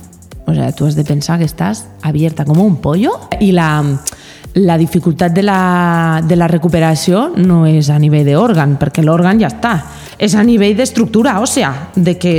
O 0.45 0.53
sigui, 0.53 0.71
tu 0.77 0.85
has 0.85 0.95
de 0.95 1.03
pensar 1.03 1.39
que 1.41 1.47
estàs 1.49 1.85
abierta 2.05 2.45
com 2.45 2.59
un 2.61 2.77
pollo 2.77 3.15
i 3.41 3.49
la, 3.55 3.81
la 4.55 4.77
dificultat 4.77 5.33
de 5.35 5.43
la, 5.43 6.21
de 6.23 6.35
la 6.39 6.47
recuperació 6.47 7.27
no 7.35 7.65
és 7.67 7.89
a 7.91 7.97
nivell 7.99 8.29
d'òrgan, 8.29 8.77
perquè 8.79 9.03
l'òrgan 9.03 9.41
ja 9.41 9.49
està. 9.51 9.73
És 10.15 10.31
a 10.31 10.43
nivell 10.47 10.77
d'estructura 10.77 11.33
òssea, 11.43 11.71
de 11.95 12.13
que 12.15 12.31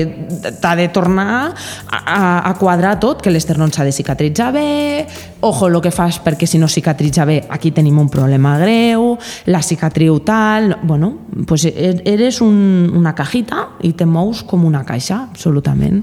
t'ha 0.62 0.72
de 0.78 0.86
tornar 0.88 1.52
a, 1.52 2.48
a, 2.48 2.54
quadrar 2.56 2.94
tot, 3.02 3.20
que 3.20 3.28
l'esternón 3.28 3.68
s'ha 3.68 3.84
de 3.84 3.92
cicatritzar 3.92 4.48
bé, 4.54 5.04
ojo 5.44 5.68
el 5.68 5.76
que 5.84 5.92
fas 5.92 6.16
perquè 6.24 6.48
si 6.48 6.56
no 6.56 6.70
cicatritza 6.72 7.26
bé, 7.28 7.42
aquí 7.52 7.74
tenim 7.76 8.00
un 8.00 8.08
problema 8.08 8.56
greu, 8.58 9.18
la 9.52 9.60
cicatriu 9.60 10.20
tal... 10.24 10.78
Bueno, 10.86 11.12
pues 11.46 11.66
e, 11.66 12.00
eres 12.04 12.40
un, 12.40 12.90
una 12.96 13.14
cajita 13.14 13.76
i 13.84 13.92
te 13.92 14.08
mous 14.08 14.40
com 14.42 14.64
una 14.64 14.86
caixa, 14.88 15.26
absolutament. 15.28 16.00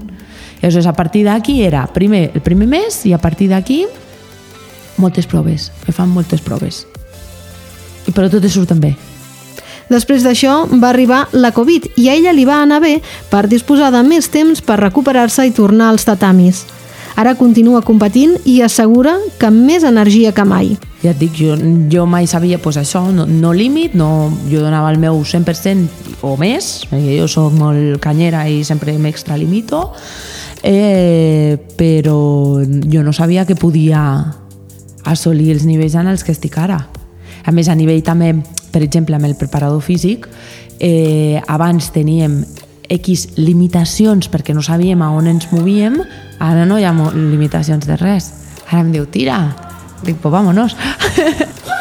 Llavors, 0.62 0.86
a 0.86 0.94
partir 0.94 1.26
d'aquí 1.26 1.58
era 1.64 1.88
primer, 1.90 2.30
el 2.38 2.40
primer 2.40 2.70
mes 2.70 3.02
i 3.04 3.12
a 3.12 3.18
partir 3.18 3.50
d'aquí 3.50 3.82
moltes 4.96 5.26
proves, 5.26 5.70
me 5.86 5.92
fan 5.92 6.12
moltes 6.12 6.40
proves. 6.44 6.84
I 8.06 8.12
però 8.12 8.28
totes 8.30 8.54
surten 8.54 8.80
bé. 8.80 8.94
Després 9.90 10.24
d'això 10.24 10.64
va 10.80 10.90
arribar 10.90 11.26
la 11.36 11.52
Covid 11.52 11.90
i 12.00 12.08
a 12.08 12.14
ella 12.16 12.32
li 12.32 12.46
va 12.48 12.62
anar 12.62 12.80
bé 12.80 12.96
per 13.30 13.46
disposar 13.48 13.90
de 13.92 14.00
més 14.06 14.30
temps 14.32 14.62
per 14.64 14.80
recuperar-se 14.80 15.44
i 15.44 15.52
tornar 15.52 15.90
als 15.90 16.06
tatamis. 16.08 16.64
Ara 17.14 17.36
continua 17.38 17.84
competint 17.86 18.34
i 18.48 18.58
assegura 18.64 19.14
que 19.38 19.46
amb 19.46 19.62
més 19.68 19.84
energia 19.86 20.32
que 20.34 20.44
mai. 20.48 20.72
Ja 21.04 21.12
et 21.12 21.20
dic, 21.20 21.36
jo, 21.36 21.54
jo 21.92 22.06
mai 22.10 22.26
sabia 22.26 22.58
pues, 22.58 22.78
això, 22.80 23.04
no, 23.14 23.26
no 23.28 23.52
límit, 23.54 23.94
no, 23.94 24.32
jo 24.50 24.64
donava 24.64 24.90
el 24.90 24.98
meu 24.98 25.20
100% 25.22 26.24
o 26.26 26.34
més, 26.40 26.88
perquè 26.90 27.20
jo 27.20 27.28
sóc 27.30 27.54
molt 27.54 28.00
canyera 28.02 28.48
i 28.50 28.64
sempre 28.66 28.96
m'extralimito, 28.98 29.84
eh, 30.64 31.60
però 31.78 32.18
jo 32.64 33.04
no 33.04 33.12
sabia 33.14 33.46
que 33.46 33.54
podia 33.54 34.00
assolir 35.04 35.52
els 35.54 35.64
nivells 35.68 35.96
en 35.98 36.08
els 36.10 36.24
que 36.24 36.32
estic 36.32 36.58
ara. 36.58 36.80
A 37.44 37.52
més, 37.52 37.68
a 37.68 37.76
nivell 37.76 38.02
també, 38.04 38.32
per 38.72 38.82
exemple, 38.82 39.16
amb 39.16 39.28
el 39.28 39.36
preparador 39.36 39.82
físic, 39.84 40.28
eh, 40.80 41.40
abans 41.46 41.90
teníem 41.92 42.42
X 42.88 43.28
limitacions 43.36 44.28
perquè 44.28 44.54
no 44.54 44.62
sabíem 44.62 45.02
a 45.02 45.10
on 45.12 45.28
ens 45.28 45.48
movíem, 45.52 46.00
ara 46.38 46.64
no 46.68 46.78
hi 46.78 46.84
ha 46.84 46.94
limitacions 47.14 47.86
de 47.86 47.96
res. 48.00 48.32
Ara 48.68 48.80
em 48.80 48.92
diu, 48.92 49.06
tira. 49.06 49.38
Dic, 50.04 50.16
pues 50.20 50.32
vámonos. 50.32 50.76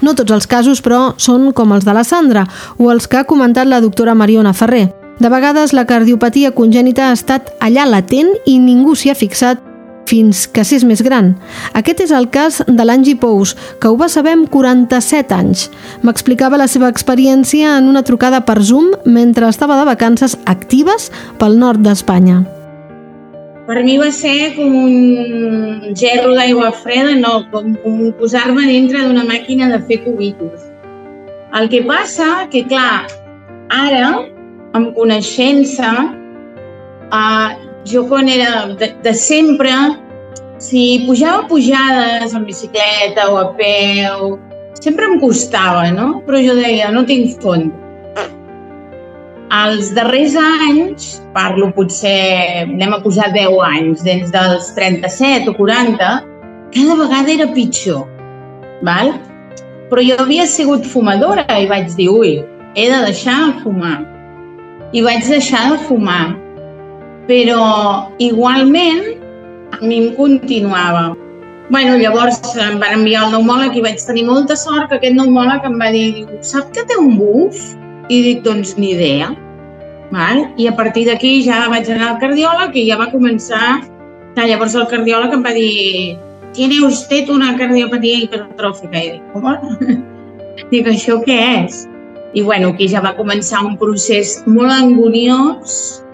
No 0.00 0.14
tots 0.14 0.30
els 0.30 0.46
casos, 0.46 0.78
però, 0.78 1.16
són 1.18 1.50
com 1.52 1.74
els 1.74 1.84
de 1.84 1.92
la 1.92 2.04
Sandra 2.06 2.44
o 2.78 2.92
els 2.92 3.08
que 3.10 3.18
ha 3.18 3.26
comentat 3.26 3.66
la 3.66 3.82
doctora 3.82 4.14
Mariona 4.14 4.54
Ferrer. 4.54 4.97
De 5.18 5.28
vegades 5.28 5.72
la 5.74 5.82
cardiopatia 5.86 6.52
congènita 6.54 7.08
ha 7.08 7.14
estat 7.16 7.48
allà 7.58 7.88
latent 7.90 8.30
i 8.46 8.60
ningú 8.62 8.94
s'hi 8.94 9.10
ha 9.10 9.18
fixat 9.18 9.64
fins 10.08 10.46
que 10.48 10.62
s'és 10.64 10.84
més 10.88 11.02
gran. 11.04 11.32
Aquest 11.76 12.04
és 12.06 12.12
el 12.14 12.28
cas 12.32 12.60
de 12.64 12.84
l'Angie 12.86 13.18
Pous, 13.18 13.54
que 13.80 13.90
ho 13.90 13.96
va 13.98 14.08
saber 14.08 14.36
amb 14.36 14.48
47 14.52 15.34
anys. 15.34 15.66
M'explicava 16.06 16.60
la 16.60 16.68
seva 16.70 16.88
experiència 16.88 17.74
en 17.80 17.90
una 17.90 18.04
trucada 18.06 18.40
per 18.46 18.60
Zoom 18.62 18.94
mentre 19.04 19.50
estava 19.50 19.76
de 19.80 19.88
vacances 19.90 20.38
actives 20.46 21.10
pel 21.42 21.58
nord 21.58 21.82
d'Espanya. 21.84 22.44
Per 23.68 23.82
mi 23.84 23.98
va 24.00 24.08
ser 24.14 24.54
com 24.56 24.72
un 24.80 25.92
gerro 25.98 26.32
d'aigua 26.38 26.70
freda, 26.72 27.18
no, 27.18 27.42
com, 27.52 27.74
com 27.82 28.00
posar-me 28.16 28.64
dintre 28.64 29.02
d'una 29.04 29.26
màquina 29.28 29.68
de 29.74 29.82
fer 29.90 30.00
cubitos. 30.06 30.62
El 31.58 31.68
que 31.68 31.82
passa 31.84 32.46
que, 32.52 32.62
clar, 32.70 33.04
ara 33.68 34.37
amb 34.76 34.94
coneixença, 34.96 35.92
uh, 37.12 37.48
jo 37.88 38.04
quan 38.08 38.28
era 38.28 38.66
de, 38.74 38.92
de 39.02 39.14
sempre, 39.14 39.72
si 40.58 41.04
pujava 41.06 41.46
pujades 41.48 42.34
en 42.34 42.44
bicicleta 42.44 43.30
o 43.32 43.38
a 43.38 43.46
peu, 43.54 44.38
sempre 44.80 45.06
em 45.06 45.18
costava, 45.20 45.90
no? 45.90 46.20
Però 46.26 46.40
jo 46.42 46.56
deia, 46.58 46.90
no 46.92 47.06
tinc 47.08 47.38
fons. 47.42 47.72
Els 49.48 49.94
darrers 49.96 50.34
anys, 50.36 51.06
parlo 51.32 51.70
potser, 51.72 52.66
anem 52.66 52.92
a 52.92 52.98
posar 53.00 53.30
10 53.32 53.54
anys, 53.64 54.02
des 54.04 54.28
dels 54.34 54.68
37 54.76 55.48
o 55.48 55.54
40, 55.56 56.10
cada 56.74 56.98
vegada 57.00 57.32
era 57.32 57.48
pitjor. 57.54 58.04
Val? 58.84 59.14
Però 59.88 60.04
jo 60.04 60.18
havia 60.20 60.44
sigut 60.44 60.84
fumadora 60.84 61.46
i 61.56 61.64
vaig 61.70 61.88
dir, 61.96 62.10
ui, 62.12 62.34
he 62.76 62.90
de 62.92 63.00
deixar 63.06 63.38
de 63.46 63.62
fumar 63.62 63.96
i 64.92 65.02
vaig 65.04 65.24
deixar 65.28 65.64
de 65.72 65.78
fumar. 65.88 66.36
Però 67.28 67.62
igualment 68.18 69.02
a 69.76 69.80
mi 69.84 69.98
em 70.04 70.14
continuava. 70.16 71.16
bueno, 71.70 71.98
llavors 72.00 72.38
em 72.56 72.78
van 72.80 72.94
enviar 72.96 73.26
al 73.26 73.34
pneumòleg 73.34 73.74
i 73.76 73.82
vaig 73.84 74.00
tenir 74.00 74.22
molta 74.24 74.54
sort 74.56 74.88
que 74.88 74.96
aquest 74.96 75.12
pneumòleg 75.12 75.66
em 75.68 75.74
va 75.76 75.90
dir 75.92 76.24
sap 76.40 76.70
que 76.72 76.86
té 76.88 76.96
un 76.96 77.18
buf? 77.18 77.58
I 78.08 78.22
dic, 78.24 78.40
doncs 78.42 78.78
ni 78.78 78.94
idea. 78.94 79.34
Val? 80.10 80.46
I 80.56 80.70
a 80.70 80.72
partir 80.72 81.04
d'aquí 81.10 81.42
ja 81.44 81.66
vaig 81.68 81.90
anar 81.92 82.14
al 82.14 82.22
cardiòleg 82.22 82.76
i 82.76 82.88
ja 82.88 82.96
va 82.96 83.12
començar... 83.12 83.82
Llavors 84.38 84.76
el 84.78 84.86
cardiòleg 84.86 85.32
em 85.34 85.40
va 85.42 85.50
dir 85.50 86.16
tiene 86.54 86.80
usted 86.86 87.28
una 87.28 87.56
cardiopatia 87.58 88.24
hipertròfica. 88.24 88.98
I 88.98 89.10
dic, 89.16 89.22
com? 89.34 89.48
dic, 90.72 90.86
això 90.86 91.18
què 91.26 91.38
és? 91.64 91.84
I 92.34 92.42
bueno, 92.42 92.74
aquí 92.74 92.88
ja 92.88 93.00
va 93.00 93.14
començar 93.16 93.64
un 93.64 93.78
procés 93.80 94.38
molt 94.46 94.72
angoniós 94.74 96.04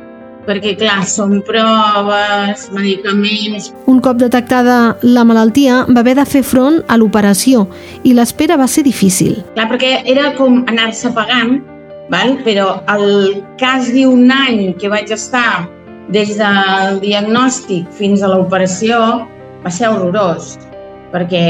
perquè, 0.44 0.74
clar, 0.78 1.02
són 1.08 1.38
proves, 1.46 2.66
medicaments... 2.74 3.70
Un 3.90 4.00
cop 4.04 4.18
detectada 4.20 4.96
la 5.02 5.24
malaltia, 5.26 5.82
va 5.88 6.02
haver 6.04 6.16
de 6.18 6.26
fer 6.28 6.42
front 6.44 6.82
a 6.88 6.98
l'operació 7.00 7.64
i 8.04 8.14
l'espera 8.16 8.58
va 8.60 8.68
ser 8.70 8.84
difícil. 8.86 9.38
Clar, 9.54 9.68
perquè 9.72 9.94
era 10.10 10.32
com 10.38 10.62
anar-se 10.70 11.12
pagant, 11.16 11.58
val? 12.12 12.36
però 12.44 12.82
el 12.92 13.40
cas 13.60 13.90
d'un 13.94 14.28
any 14.34 14.74
que 14.80 14.92
vaig 14.92 15.12
estar 15.14 15.64
des 16.12 16.36
del 16.36 17.00
diagnòstic 17.00 17.88
fins 17.96 18.22
a 18.22 18.28
l'operació, 18.28 19.24
va 19.64 19.72
ser 19.72 19.88
horrorós, 19.88 20.54
perquè 21.14 21.46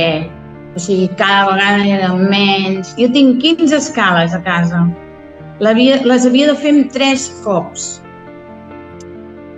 o 0.75 0.79
sigui, 0.81 1.09
cada 1.19 1.51
vegada 1.53 1.87
era 1.87 2.13
menys. 2.15 2.95
Jo 2.99 3.11
tinc 3.15 3.43
15 3.43 3.77
escales 3.77 4.35
a 4.35 4.41
casa. 4.43 4.85
Havia, 5.65 6.01
les 6.05 6.27
havia 6.27 6.51
de 6.51 6.57
fer 6.59 6.73
amb 6.75 6.91
3 6.93 7.29
cops. 7.45 8.01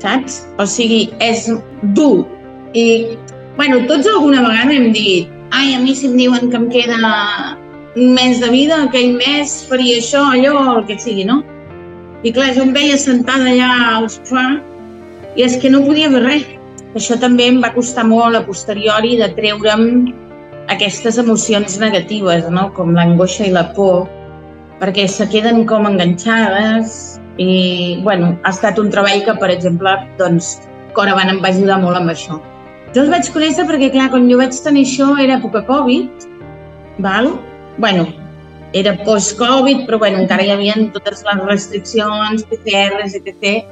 Saps? 0.03 0.43
O 0.61 0.67
sigui, 0.69 1.07
és 1.25 1.49
dur. 1.97 2.27
I, 2.77 3.17
bueno, 3.57 3.81
tots 3.89 4.07
alguna 4.11 4.45
vegada 4.45 4.77
hem 4.77 4.93
dit 4.93 5.33
ai, 5.51 5.75
a 5.75 5.81
mi 5.81 5.95
si 5.95 6.07
em 6.07 6.17
diuen 6.17 6.51
que 6.51 6.57
em 6.57 6.69
queda 6.69 6.97
un 7.97 8.13
mes 8.15 8.41
de 8.41 8.51
vida, 8.51 8.83
aquell 8.85 9.15
mes 9.17 9.63
faria 9.69 10.01
això, 10.01 10.23
allò, 10.35 10.57
el 10.77 10.85
que 10.89 10.99
sigui, 11.01 11.25
no? 11.25 11.43
I 12.27 12.33
clar, 12.33 12.53
jo 12.57 12.67
em 12.67 12.75
veia 12.75 12.99
sentada 13.01 13.49
allà 13.53 13.71
al 13.97 14.09
sofà 14.13 14.47
i 15.37 15.45
és 15.47 15.57
que 15.63 15.71
no 15.73 15.85
podia 15.87 16.11
fer 16.13 16.23
res. 16.25 16.47
Això 16.97 17.19
també 17.21 17.49
em 17.53 17.61
va 17.61 17.73
costar 17.75 18.07
molt 18.09 18.37
a 18.37 18.45
posteriori 18.45 19.17
de 19.21 19.29
treure'm 19.37 19.87
aquestes 20.73 21.19
emocions 21.19 21.79
negatives, 21.83 22.49
no? 22.51 22.69
com 22.77 22.95
l'angoixa 22.95 23.47
i 23.47 23.53
la 23.55 23.67
por, 23.77 24.07
perquè 24.81 25.07
se 25.09 25.29
queden 25.33 25.65
com 25.69 25.87
enganxades 25.89 27.17
i 27.43 28.01
bueno, 28.05 28.35
ha 28.45 28.53
estat 28.53 28.79
un 28.81 28.91
treball 28.93 29.23
que, 29.25 29.37
per 29.41 29.51
exemple, 29.55 29.93
doncs, 30.21 30.57
Coravan 30.97 31.35
em 31.35 31.43
va 31.45 31.53
ajudar 31.53 31.77
molt 31.83 31.99
amb 31.99 32.13
això. 32.13 32.39
Jo 32.95 33.03
els 33.05 33.11
vaig 33.13 33.29
conèixer 33.35 33.67
perquè, 33.69 33.91
clar, 33.93 34.09
quan 34.13 34.29
jo 34.31 34.39
vaig 34.41 34.57
tenir 34.65 34.87
això 34.87 35.11
era 35.21 35.37
època 35.37 35.67
Covid, 35.69 36.29
val? 37.05 37.35
bueno, 37.77 38.07
era 38.73 38.95
post-Covid, 39.05 39.85
però 39.87 39.99
bueno, 40.01 40.23
encara 40.25 40.45
hi 40.45 40.53
havia 40.55 40.77
totes 40.95 41.23
les 41.27 41.43
restriccions, 41.45 42.45
PCRs, 42.49 43.17
etc. 43.19 43.67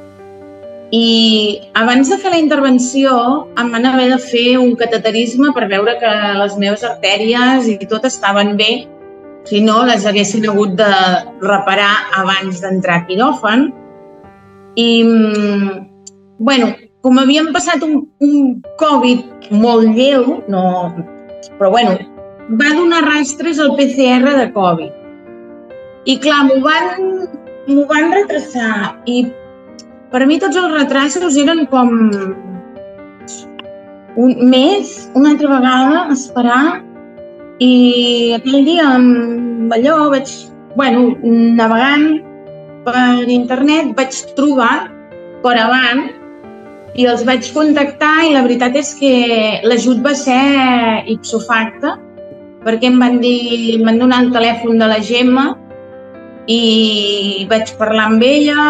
I 0.94 1.60
abans 1.74 2.10
de 2.12 2.18
fer 2.22 2.30
la 2.30 2.38
intervenció 2.38 3.14
em 3.58 3.70
van 3.74 3.86
haver 3.88 4.10
de 4.12 4.18
fer 4.22 4.58
un 4.60 4.74
cateterisme 4.78 5.50
per 5.56 5.66
veure 5.72 5.96
que 5.98 6.12
les 6.38 6.54
meves 6.60 6.84
artèries 6.86 7.66
i 7.72 7.78
tot 7.90 8.06
estaven 8.06 8.52
bé, 8.60 8.84
si 9.48 9.62
no 9.64 9.80
les 9.88 10.06
haguessin 10.06 10.46
hagut 10.52 10.76
de 10.78 10.92
reparar 11.42 11.90
abans 12.20 12.62
d'entrar 12.62 13.00
a 13.00 13.06
quiròfan. 13.08 13.66
I, 14.76 14.88
mm, 15.02 15.74
bueno, 16.38 16.70
com 17.02 17.18
havíem 17.18 17.50
passat 17.52 17.82
un, 17.82 18.04
un 18.22 18.62
Covid 18.78 19.50
molt 19.50 19.98
lleu, 19.98 20.42
no, 20.48 20.64
però 21.58 21.70
bueno, 21.74 21.98
va 22.60 22.74
donar 22.76 23.04
rastres 23.08 23.58
al 23.58 23.74
PCR 23.76 24.36
de 24.38 24.50
Covid. 24.54 24.92
I 26.06 26.18
clar, 26.22 26.44
m'ho 26.46 26.60
van, 26.64 27.26
van 27.90 28.12
retrasar 28.12 29.00
i 29.10 29.24
per 30.14 30.28
mi 30.30 30.36
tots 30.38 30.54
els 30.54 30.70
retrasos 30.70 31.34
eren 31.42 31.64
com 31.72 31.88
un 34.24 34.34
mes, 34.46 34.92
una 35.18 35.32
altra 35.32 35.48
vegada, 35.50 36.02
esperar 36.14 36.66
i 37.58 38.34
aquell 38.36 38.62
dia 38.68 38.84
amb 38.94 39.74
allò 39.74 39.96
vaig, 40.12 40.30
bueno, 40.78 41.16
navegant 41.58 42.06
per 42.86 43.26
internet 43.26 43.90
vaig 43.98 44.20
trobar 44.38 44.86
per 45.42 45.56
avant 45.64 46.06
i 46.94 47.08
els 47.10 47.26
vaig 47.26 47.50
contactar 47.56 48.14
i 48.28 48.32
la 48.36 48.46
veritat 48.46 48.78
és 48.78 48.94
que 49.00 49.12
l'ajut 49.66 49.98
va 50.06 50.14
ser 50.14 50.38
ipso 51.10 51.42
facto 51.42 51.96
perquè 52.62 52.86
em 52.92 53.02
van 53.02 53.18
dir, 53.18 53.80
em 53.80 53.82
van 53.90 53.98
donar 53.98 54.22
el 54.22 54.30
telèfon 54.38 54.78
de 54.78 54.94
la 54.94 55.02
Gemma 55.02 55.50
i 56.46 57.46
vaig 57.50 57.74
parlar 57.82 58.12
amb 58.12 58.22
ella 58.22 58.62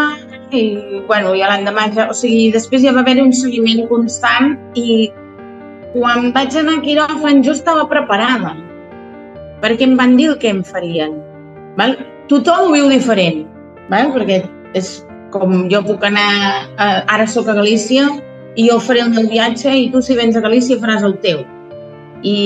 i 0.54 1.02
bueno, 1.08 1.34
ja 1.38 1.50
l'endemà, 1.50 1.88
ja, 1.94 2.08
o 2.10 2.16
sigui, 2.16 2.50
després 2.54 2.82
ja 2.84 2.94
va 2.94 3.02
haver 3.04 3.20
un 3.22 3.32
seguiment 3.36 3.84
constant 3.90 4.54
i 4.78 5.10
quan 5.94 6.32
vaig 6.34 6.56
anar 6.58 6.78
a 6.78 6.84
quiròfan 6.84 7.42
jo 7.46 7.54
estava 7.54 7.86
preparada 7.90 8.54
perquè 9.62 9.86
em 9.86 9.96
van 9.96 10.16
dir 10.18 10.28
el 10.32 10.38
que 10.38 10.50
em 10.52 10.60
farien. 10.66 11.14
Val? 11.78 11.96
Tothom 12.28 12.68
ho 12.68 12.74
viu 12.74 12.88
diferent, 12.92 13.44
val? 13.90 14.12
perquè 14.14 14.42
és 14.76 14.98
com 15.34 15.66
jo 15.70 15.80
puc 15.86 16.04
anar, 16.06 16.30
a, 16.78 16.86
ara 17.16 17.26
sóc 17.30 17.48
a 17.48 17.56
Galícia 17.58 18.06
i 18.54 18.68
jo 18.68 18.78
faré 18.82 19.02
el 19.02 19.10
meu 19.14 19.26
viatge 19.30 19.72
i 19.74 19.88
tu 19.90 20.02
si 20.02 20.16
vens 20.18 20.36
a 20.36 20.42
Galícia 20.44 20.78
faràs 20.82 21.06
el 21.06 21.16
teu. 21.24 21.42
I 22.24 22.36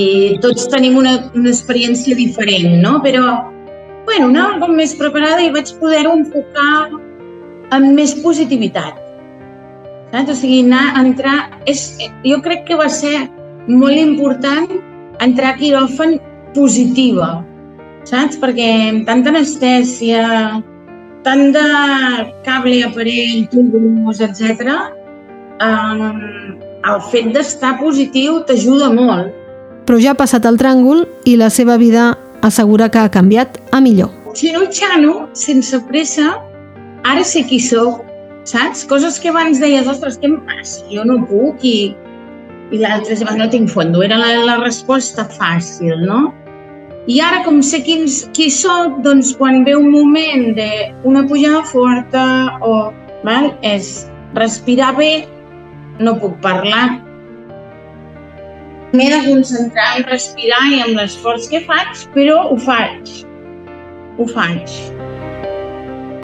tots 0.43 0.67
tenim 0.71 0.97
una, 0.99 1.15
una 1.37 1.51
experiència 1.53 2.17
diferent, 2.17 2.79
no? 2.83 2.97
Però, 3.03 3.25
bueno, 4.07 4.31
anava 4.31 4.57
com 4.65 4.73
més 4.75 4.95
preparada 4.99 5.45
i 5.45 5.53
vaig 5.53 5.71
poder-ho 5.79 6.17
enfocar 6.17 6.73
amb 7.75 7.93
més 7.95 8.15
positivitat. 8.23 8.97
Saps? 10.11 10.31
O 10.33 10.37
sigui, 10.37 10.63
anar, 10.65 10.95
entrar... 11.01 11.37
És, 11.69 11.91
jo 12.25 12.39
crec 12.45 12.65
que 12.69 12.77
va 12.79 12.89
ser 12.89 13.27
molt 13.69 13.97
important 13.99 14.69
entrar 15.21 15.53
a 15.53 15.59
quiròfan 15.59 16.17
positiva, 16.55 17.39
saps? 18.09 18.39
Perquè 18.41 18.69
amb 18.89 19.05
tanta 19.09 19.29
anestèsia, 19.33 20.23
tant 21.25 21.51
de 21.53 21.65
cable, 22.47 22.81
aparell, 22.87 23.45
tubos, 23.51 24.23
etc., 24.25 24.73
eh, 25.61 26.57
el 26.89 27.01
fet 27.11 27.33
d'estar 27.35 27.75
positiu 27.81 28.39
t'ajuda 28.47 28.89
molt. 28.95 29.35
Però 29.85 29.99
ja 29.99 30.13
ha 30.13 30.17
passat 30.17 30.45
el 30.47 30.57
tràngol 30.57 31.03
i 31.27 31.35
la 31.37 31.49
seva 31.53 31.77
vida 31.81 32.13
assegura 32.45 32.89
que 32.89 33.01
ha 33.01 33.11
canviat 33.11 33.59
a 33.75 33.81
millor. 33.83 34.13
Xino-xano, 34.37 35.27
sense 35.33 35.81
pressa, 35.89 36.37
ara 37.07 37.23
sé 37.23 37.43
qui 37.47 37.59
sóc, 37.63 38.03
saps? 38.49 38.85
Coses 38.89 39.19
que 39.19 39.31
abans 39.31 39.59
deies, 39.61 39.87
ostres, 39.87 40.19
què 40.19 40.29
em 40.31 40.37
passa? 40.47 40.83
Jo 40.91 41.05
no 41.07 41.19
puc 41.29 41.63
i, 41.67 41.93
i 42.71 42.81
l'altre 42.81 43.17
va, 43.23 43.35
no 43.39 43.49
tinc 43.51 43.71
fondo. 43.71 44.03
Era 44.05 44.19
la, 44.19 44.33
la 44.47 44.59
resposta 44.63 45.27
fàcil, 45.37 46.05
no? 46.07 46.29
I 47.09 47.19
ara, 47.25 47.41
com 47.45 47.61
sé 47.65 47.81
qui, 47.85 47.97
qui 48.37 48.49
sóc, 48.53 48.99
doncs 49.05 49.33
quan 49.39 49.63
ve 49.65 49.75
un 49.77 49.89
moment 49.93 50.51
d'una 50.57 51.25
pujada 51.29 51.63
forta 51.65 52.23
o 52.61 52.73
val, 53.25 53.53
és 53.65 54.09
respirar 54.37 54.93
bé, 54.99 55.13
no 55.99 56.15
puc 56.21 56.37
parlar, 56.43 56.99
m'he 58.93 59.09
de 59.09 59.19
concentrar 59.25 59.89
en 59.97 60.07
respirar 60.09 60.61
i 60.73 60.79
en 60.85 60.95
l'esforç 60.97 61.49
que 61.49 61.65
faig, 61.65 62.07
però 62.15 62.41
ho 62.49 62.57
faig. 62.69 63.19
Ho 64.19 64.25
faig. 64.29 64.98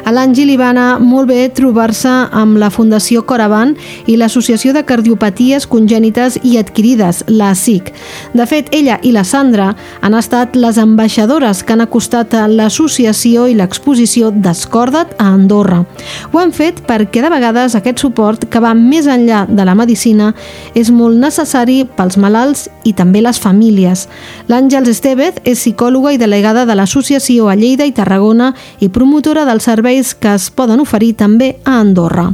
A 0.05 0.11
l'Angi 0.13 0.43
li 0.45 0.53
va 0.53 0.67
anar 0.69 0.99
molt 1.01 1.31
bé 1.31 1.47
trobar-se 1.49 2.09
amb 2.37 2.59
la 2.61 2.67
Fundació 2.69 3.23
Coravan 3.25 3.71
i 4.05 4.13
l'Associació 4.21 4.69
de 4.75 4.83
Cardiopaties 4.85 5.65
Congènites 5.65 6.35
i 6.45 6.59
Adquirides, 6.59 7.23
la 7.25 7.47
SIC. 7.57 7.89
De 8.37 8.45
fet, 8.45 8.69
ella 8.77 8.99
i 9.01 9.09
la 9.15 9.23
Sandra 9.25 9.71
han 10.05 10.13
estat 10.13 10.53
les 10.53 10.77
ambaixadores 10.77 11.63
que 11.65 11.73
han 11.73 11.81
acostat 11.81 12.35
l'associació 12.51 13.47
i 13.49 13.55
l'exposició 13.57 14.29
d'Escorda't 14.29 15.15
a 15.17 15.31
Andorra. 15.31 15.81
Ho 16.29 16.37
han 16.37 16.53
fet 16.53 16.83
perquè 16.85 17.25
de 17.25 17.33
vegades 17.33 17.73
aquest 17.73 18.05
suport, 18.05 18.45
que 18.45 18.61
va 18.61 18.75
més 18.77 19.09
enllà 19.09 19.47
de 19.49 19.65
la 19.65 19.73
medicina, 19.73 20.35
és 20.77 20.93
molt 20.93 21.17
necessari 21.17 21.79
pels 21.97 22.19
malalts 22.21 22.67
i 22.85 22.93
també 22.93 23.25
les 23.25 23.41
famílies. 23.41 24.05
L'Àngels 24.53 24.93
Estevez 24.93 25.41
és 25.41 25.65
psicòloga 25.65 26.13
i 26.13 26.21
delegada 26.21 26.67
de 26.69 26.77
l'associació 26.77 27.49
a 27.49 27.57
Lleida 27.57 27.89
i 27.89 27.97
Tarragona 27.97 28.53
i 28.85 28.93
promotora 28.93 29.49
del 29.49 29.65
servei 29.65 29.94
serveis 29.95 30.15
que 30.15 30.33
es 30.35 30.49
poden 30.51 30.81
oferir 30.81 31.15
també 31.15 31.57
a 31.63 31.79
Andorra. 31.79 32.33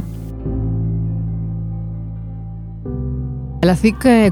La 3.62 3.76
CIC 3.76 4.06
eh, 4.06 4.30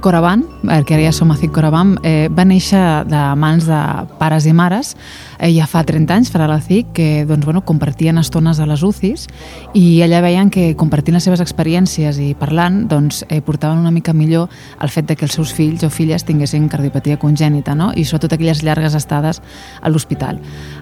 Que 0.61 0.94
ara 0.94 1.12
Coravan, 1.53 1.99
eh, 2.03 2.29
va 2.29 2.44
néixer 2.44 3.05
de 3.09 3.20
mans 3.37 3.66
de 3.66 3.81
pares 4.18 4.46
i 4.46 4.53
mares 4.53 4.94
eh, 5.40 5.51
ja 5.55 5.66
fa 5.66 5.83
30 5.87 6.14
anys, 6.14 6.31
farà 6.31 6.46
la 6.49 6.61
CIC, 6.61 6.92
que 6.94 7.09
doncs, 7.27 7.44
bueno, 7.44 7.62
compartien 7.64 8.18
estones 8.18 8.61
a 8.61 8.66
les 8.68 8.83
UCIs 8.85 9.27
i 9.75 10.03
allà 10.05 10.20
veien 10.20 10.51
que 10.53 10.75
compartint 10.77 11.16
les 11.16 11.25
seves 11.25 11.40
experiències 11.40 12.20
i 12.20 12.35
parlant 12.38 12.85
doncs, 12.90 13.25
eh, 13.29 13.40
portaven 13.40 13.81
una 13.81 13.90
mica 13.90 14.12
millor 14.12 14.51
el 14.81 14.92
fet 14.92 15.09
de 15.09 15.16
que 15.16 15.25
els 15.25 15.35
seus 15.35 15.55
fills 15.57 15.83
o 15.87 15.90
filles 15.90 16.25
tinguessin 16.29 16.68
cardiopatia 16.68 17.18
congènita 17.18 17.75
no? 17.75 17.90
i 17.96 18.05
sobretot 18.05 18.37
aquelles 18.37 18.62
llargues 18.62 18.94
estades 18.94 19.40
a 19.81 19.88
l'hospital. 19.88 20.38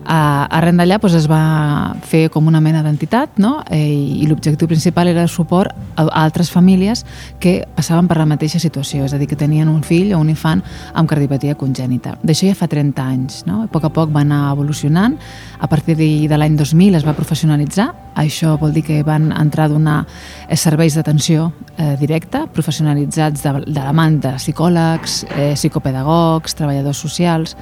Uh, 0.09 0.49
arren 0.59 0.79
d'allà 0.81 0.99
doncs, 0.99 1.15
es 1.19 1.29
va 1.31 1.95
fer 2.09 2.29
com 2.33 2.49
una 2.49 2.61
mena 2.65 2.83
d'entitat 2.83 3.39
no? 3.39 3.59
eh, 3.71 3.79
i 3.79 4.27
l'objectiu 4.27 4.69
principal 4.69 5.09
era 5.09 5.23
el 5.23 5.31
suport 5.31 5.75
a, 5.95 6.03
a 6.03 6.25
altres 6.25 6.51
famílies 6.51 7.05
que 7.39 7.63
passaven 7.77 8.09
per 8.09 8.19
la 8.19 8.27
mateixa 8.27 8.59
situació, 8.59 9.05
és 9.07 9.15
a 9.15 9.21
dir, 9.21 9.29
que 9.31 9.39
tenien 9.39 9.68
un 9.71 9.83
fill 9.87 10.15
o 10.15 10.21
un 10.21 10.31
infant 10.33 10.63
amb 10.95 11.09
cardiopatia 11.09 11.57
congènita. 11.59 12.17
D'això 12.23 12.49
ja 12.49 12.57
fa 12.59 12.69
30 12.71 13.05
anys, 13.05 13.43
no? 13.49 13.63
A 13.65 13.71
poc 13.73 13.89
a 13.89 13.93
poc 13.95 14.13
va 14.15 14.23
anar 14.25 14.53
evolucionant. 14.53 15.17
A 15.59 15.69
partir 15.69 15.97
de, 15.99 16.29
l'any 16.37 16.57
2000 16.57 16.99
es 16.99 17.07
va 17.07 17.17
professionalitzar. 17.17 17.91
Això 18.19 18.57
vol 18.59 18.73
dir 18.75 18.83
que 18.87 19.03
van 19.07 19.31
entrar 19.33 19.69
a 19.69 19.73
donar 19.73 19.99
eh, 20.49 20.57
serveis 20.57 20.97
d'atenció 20.99 21.53
eh, 21.77 21.95
directa, 22.01 22.47
professionalitzats 22.51 23.45
de, 23.45 23.55
de 23.67 23.79
la 23.79 23.95
mà 23.95 24.09
de 24.09 24.35
psicòlegs, 24.39 25.25
eh, 25.37 25.53
psicopedagogs, 25.55 26.55
treballadors 26.59 26.99
socials, 26.99 27.57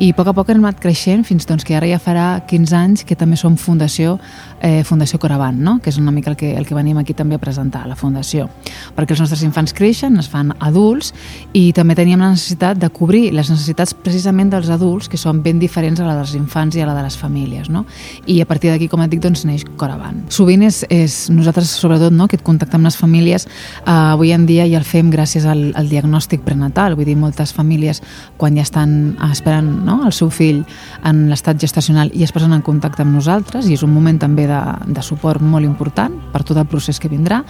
i 0.00 0.08
a 0.10 0.16
poc 0.16 0.30
a 0.30 0.32
poc 0.34 0.48
hem 0.50 0.62
anat 0.64 0.80
creixent 0.80 1.22
fins 1.28 1.44
doncs, 1.46 1.66
que 1.68 1.76
ara 1.76 1.86
ja 1.86 1.98
farà 2.00 2.26
15 2.48 2.76
anys 2.78 3.04
que 3.06 3.16
també 3.18 3.36
som 3.36 3.58
Fundació 3.60 4.16
eh, 4.62 4.82
Fundació 4.88 5.18
Coravan, 5.20 5.58
no? 5.62 5.76
que 5.82 5.90
és 5.92 5.98
una 6.00 6.14
mica 6.14 6.30
el 6.30 6.36
que, 6.36 6.54
el 6.56 6.66
que 6.66 6.74
venim 6.74 6.98
aquí 6.98 7.14
també 7.14 7.36
a 7.36 7.42
presentar, 7.42 7.84
la 7.90 7.98
Fundació. 7.98 8.48
Perquè 8.96 9.14
els 9.14 9.22
nostres 9.24 9.42
infants 9.44 9.74
creixen, 9.76 10.16
es 10.22 10.30
fan 10.32 10.54
adults 10.60 11.12
i 11.52 11.72
també 11.76 11.94
teníem 11.98 12.20
la 12.20 12.30
necessitat 12.32 12.78
de 12.80 12.88
cobrir 12.92 13.26
les 13.36 13.50
necessitats 13.52 13.92
precisament 13.94 14.50
dels 14.52 14.70
adults, 14.72 15.08
que 15.08 15.20
són 15.20 15.42
ben 15.44 15.58
diferents 15.60 16.00
a 16.00 16.06
la 16.06 16.16
dels 16.16 16.34
infants 16.38 16.76
i 16.76 16.82
a 16.82 16.86
la 16.88 16.94
de 16.96 17.02
les 17.04 17.16
famílies. 17.18 17.68
No? 17.72 17.84
I 18.26 18.40
a 18.40 18.46
partir 18.48 18.72
d'aquí, 18.72 18.88
com 18.88 19.02
et 19.04 19.12
dic, 19.12 19.20
doncs 19.22 19.44
neix 19.48 19.66
Coravant. 19.76 20.22
Sovint 20.32 20.62
és, 20.66 20.82
és 20.92 21.16
nosaltres, 21.32 21.70
sobretot, 21.76 22.12
no, 22.14 22.26
aquest 22.28 22.44
contacte 22.46 22.76
amb 22.78 22.86
les 22.86 22.96
famílies, 22.96 23.46
eh, 23.46 23.90
avui 23.90 24.32
en 24.32 24.46
dia 24.46 24.66
ja 24.70 24.78
el 24.80 24.86
fem 24.88 25.10
gràcies 25.12 25.46
al, 25.48 25.70
al 25.78 25.88
diagnòstic 25.90 26.44
prenatal, 26.46 26.96
vull 26.96 27.08
dir, 27.08 27.16
moltes 27.18 27.52
famílies 27.56 28.02
quan 28.40 28.56
ja 28.56 28.64
estan 28.64 29.16
esperant 29.30 29.68
no, 29.86 30.00
el 30.06 30.14
seu 30.16 30.30
fill 30.32 30.62
en 31.08 31.24
l'estat 31.30 31.60
gestacional 31.60 32.12
i 32.14 32.24
es 32.26 32.32
posen 32.34 32.52
en 32.54 32.62
contacte 32.64 33.04
amb 33.04 33.14
nosaltres 33.16 33.68
i 33.68 33.76
és 33.76 33.84
un 33.86 33.92
moment 33.94 34.18
també 34.22 34.46
de, 34.50 34.60
de 34.86 35.04
suport 35.04 35.42
molt 35.42 35.66
important 35.66 36.14
per 36.32 36.44
tot 36.46 36.60
el 36.60 36.68
procés 36.70 37.00
que 37.02 37.10
vindrà 37.12 37.42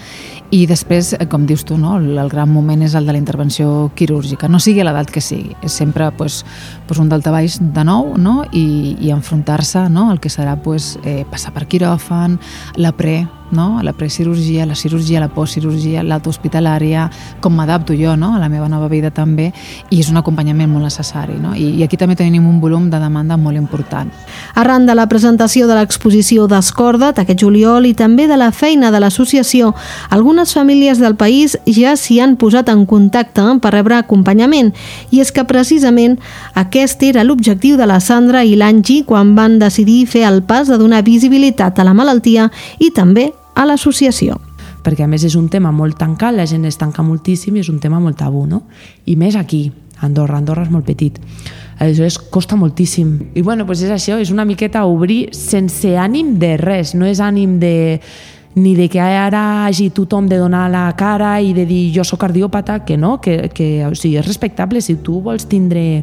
i 0.53 0.65
després, 0.71 1.15
eh, 1.19 1.27
com 1.31 1.47
dius 1.47 1.67
tu, 1.69 1.79
no, 1.81 1.97
el, 2.01 2.17
el 2.19 2.33
gran 2.33 2.51
moment 2.53 2.83
és 2.87 2.97
el 2.99 3.09
de 3.09 3.17
la 3.17 3.21
intervenció 3.21 3.92
quirúrgica, 3.99 4.49
no 4.49 4.61
sigui 4.63 4.85
l'edat 4.85 5.11
que 5.13 5.23
sigui, 5.25 5.57
és 5.63 5.73
sempre 5.73 6.11
pues, 6.17 6.43
pues 6.89 7.01
un 7.03 7.11
daltabaix 7.13 7.59
de 7.61 7.85
nou 7.85 8.17
no? 8.19 8.43
i, 8.53 8.97
i 9.01 9.13
enfrontar-se 9.15 9.89
no? 9.93 10.11
al 10.11 10.21
que 10.21 10.33
serà 10.33 10.57
pues, 10.63 10.97
eh, 11.05 11.23
passar 11.31 11.55
per 11.55 11.67
quiròfan, 11.71 12.39
la 12.77 12.93
pre, 12.97 13.23
no? 13.53 13.81
la 13.83 13.93
precirurgia, 13.93 14.67
la 14.67 14.75
cirurgia, 14.75 15.21
la 15.21 15.29
postcirurgia, 15.29 16.03
l'alta 16.03 16.31
hospitalària, 16.33 17.09
com 17.41 17.55
m'adapto 17.55 17.95
jo 17.95 18.17
no? 18.17 18.35
a 18.35 18.41
la 18.41 18.49
meva 18.49 18.69
nova 18.69 18.89
vida 18.89 19.13
també, 19.13 19.53
i 19.91 20.01
és 20.01 20.11
un 20.11 20.19
acompanyament 20.19 20.71
molt 20.73 20.89
necessari. 20.89 21.37
No? 21.39 21.55
I, 21.55 21.77
I 21.79 21.85
aquí 21.87 22.01
també 22.01 22.17
tenim 22.19 22.47
un 22.49 22.59
volum 22.61 22.89
de 22.91 22.99
demanda 22.99 23.37
molt 23.37 23.61
important. 23.61 24.11
Arran 24.59 24.87
de 24.89 24.97
la 24.97 25.07
presentació 25.11 25.69
de 25.69 25.77
l'exposició 25.79 26.49
d'Escorda 26.51 27.13
aquest 27.13 27.41
juliol 27.45 27.87
i 27.87 27.95
també 27.95 28.27
de 28.27 28.39
la 28.41 28.51
feina 28.53 28.91
de 28.91 29.01
l'associació, 29.03 29.75
algunes 30.11 30.55
famílies 30.57 30.99
del 30.99 31.17
país 31.17 31.59
ja 31.67 31.95
s'hi 31.97 32.19
han 32.21 32.37
posat 32.41 32.73
en 32.73 32.87
contacte 32.89 33.45
per 33.63 33.73
rebre 33.75 33.97
acompanyament, 33.99 34.73
i 35.11 35.21
és 35.21 35.33
que 35.33 35.45
precisament 35.49 36.19
aquest 36.55 37.03
era 37.03 37.25
l'objectiu 37.25 37.77
de 37.77 37.87
la 37.87 38.01
Sandra 38.01 38.45
i 38.45 38.57
l'Angi 38.57 39.03
quan 39.05 39.35
van 39.37 39.59
decidir 39.61 40.07
fer 40.07 40.25
el 40.29 40.43
pas 40.43 40.69
de 40.69 40.79
donar 40.79 41.03
visibilitat 41.05 41.79
a 41.79 41.87
la 41.87 41.95
malaltia 41.95 42.51
i 42.79 42.91
també 42.95 43.33
a 43.55 43.67
l'associació 43.69 44.41
perquè 44.83 45.07
a 45.07 45.11
més 45.11 45.25
és 45.25 45.37
un 45.39 45.49
tema 45.49 45.71
molt 45.71 45.97
tancat, 46.01 46.35
la 46.35 46.47
gent 46.49 46.67
es 46.67 46.79
tanca 46.81 47.05
moltíssim 47.07 47.57
i 47.57 47.63
és 47.63 47.71
un 47.71 47.79
tema 47.79 48.01
molt 48.03 48.19
tabú, 48.19 48.45
no? 48.51 48.65
I 49.07 49.15
més 49.17 49.37
aquí, 49.39 49.69
Andorra, 50.03 50.41
Andorra 50.43 50.67
és 50.67 50.73
molt 50.75 50.87
petit. 50.89 51.21
Aleshores 51.79 52.19
costa 52.31 52.59
moltíssim. 52.59 53.15
I 53.39 53.43
bueno, 53.43 53.65
doncs 53.65 53.85
és 53.87 53.95
això, 53.95 54.19
és 54.19 54.33
una 54.35 54.47
miqueta 54.47 54.85
obrir 54.91 55.29
sense 55.37 55.95
ànim 55.99 56.37
de 56.43 56.57
res, 56.59 56.97
no 56.99 57.07
és 57.07 57.23
ànim 57.23 57.59
de 57.63 57.75
ni 58.55 58.75
de 58.77 58.85
que 58.93 59.01
ara 59.01 59.65
hagi 59.65 59.89
tothom 59.97 60.27
de 60.29 60.37
donar 60.37 60.67
la 60.69 60.85
cara 60.93 61.39
i 61.41 61.55
de 61.57 61.65
dir 61.65 61.87
jo 61.95 62.05
sóc 62.05 62.21
cardiòpata, 62.21 62.83
que 62.85 62.99
no, 63.01 63.15
que, 63.21 63.49
que 63.55 63.87
o 63.87 63.95
sigui, 63.97 64.19
és 64.21 64.27
respectable, 64.27 64.83
si 64.85 64.99
tu 65.01 65.23
vols 65.25 65.47
tindre 65.49 66.03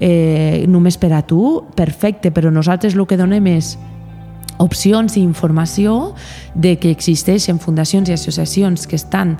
eh, 0.00 0.64
només 0.66 0.96
per 0.96 1.12
a 1.12 1.20
tu, 1.20 1.66
perfecte, 1.76 2.32
però 2.32 2.48
nosaltres 2.48 2.96
el 2.96 3.04
que 3.04 3.20
donem 3.20 3.50
és 3.52 3.74
opcions 4.60 5.16
i 5.16 5.24
informació 5.24 6.14
de 6.54 6.76
que 6.78 6.92
existeixen 6.92 7.58
fundacions 7.58 8.08
i 8.08 8.16
associacions 8.16 8.86
que 8.86 8.98
estan 9.00 9.38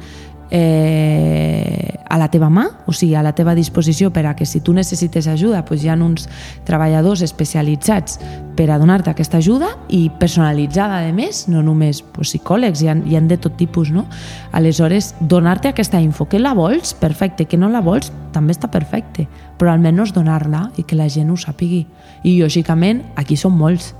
eh, 0.51 1.95
a 2.09 2.19
la 2.19 2.29
teva 2.29 2.51
mà, 2.51 2.67
o 2.87 2.93
sigui, 2.93 3.15
a 3.15 3.23
la 3.23 3.33
teva 3.39 3.55
disposició 3.55 4.11
per 4.11 4.25
a 4.27 4.35
que 4.35 4.45
si 4.47 4.61
tu 4.61 4.75
necessites 4.75 5.29
ajuda 5.31 5.63
doncs 5.63 5.85
hi 5.85 5.89
ha 5.89 5.95
uns 5.95 6.27
treballadors 6.67 7.23
especialitzats 7.23 8.19
per 8.59 8.67
a 8.71 8.79
donar-te 8.83 9.13
aquesta 9.13 9.39
ajuda 9.39 9.71
i 9.89 10.11
personalitzada, 10.19 11.05
a 11.07 11.13
més, 11.15 11.47
no 11.49 11.63
només 11.63 12.03
doncs, 12.03 12.33
psicòlegs, 12.33 12.83
hi 12.83 12.91
ha, 12.91 12.97
hi 12.99 13.17
ha 13.17 13.23
de 13.23 13.39
tot 13.39 13.57
tipus, 13.57 13.93
no? 13.95 14.07
Aleshores, 14.53 15.15
donar-te 15.21 15.71
aquesta 15.71 16.01
info, 16.03 16.27
que 16.27 16.43
la 16.43 16.53
vols, 16.55 16.93
perfecte, 16.99 17.47
que 17.47 17.57
no 17.57 17.71
la 17.71 17.81
vols, 17.81 18.11
també 18.35 18.53
està 18.53 18.69
perfecte, 18.71 19.29
però 19.59 19.71
almenys 19.73 20.13
donar-la 20.13 20.71
i 20.77 20.83
que 20.83 20.99
la 20.99 21.09
gent 21.09 21.31
ho 21.31 21.39
sàpigui. 21.39 21.87
I, 22.25 22.41
lògicament, 22.43 23.05
aquí 23.17 23.39
són 23.39 23.55
molts, 23.57 23.95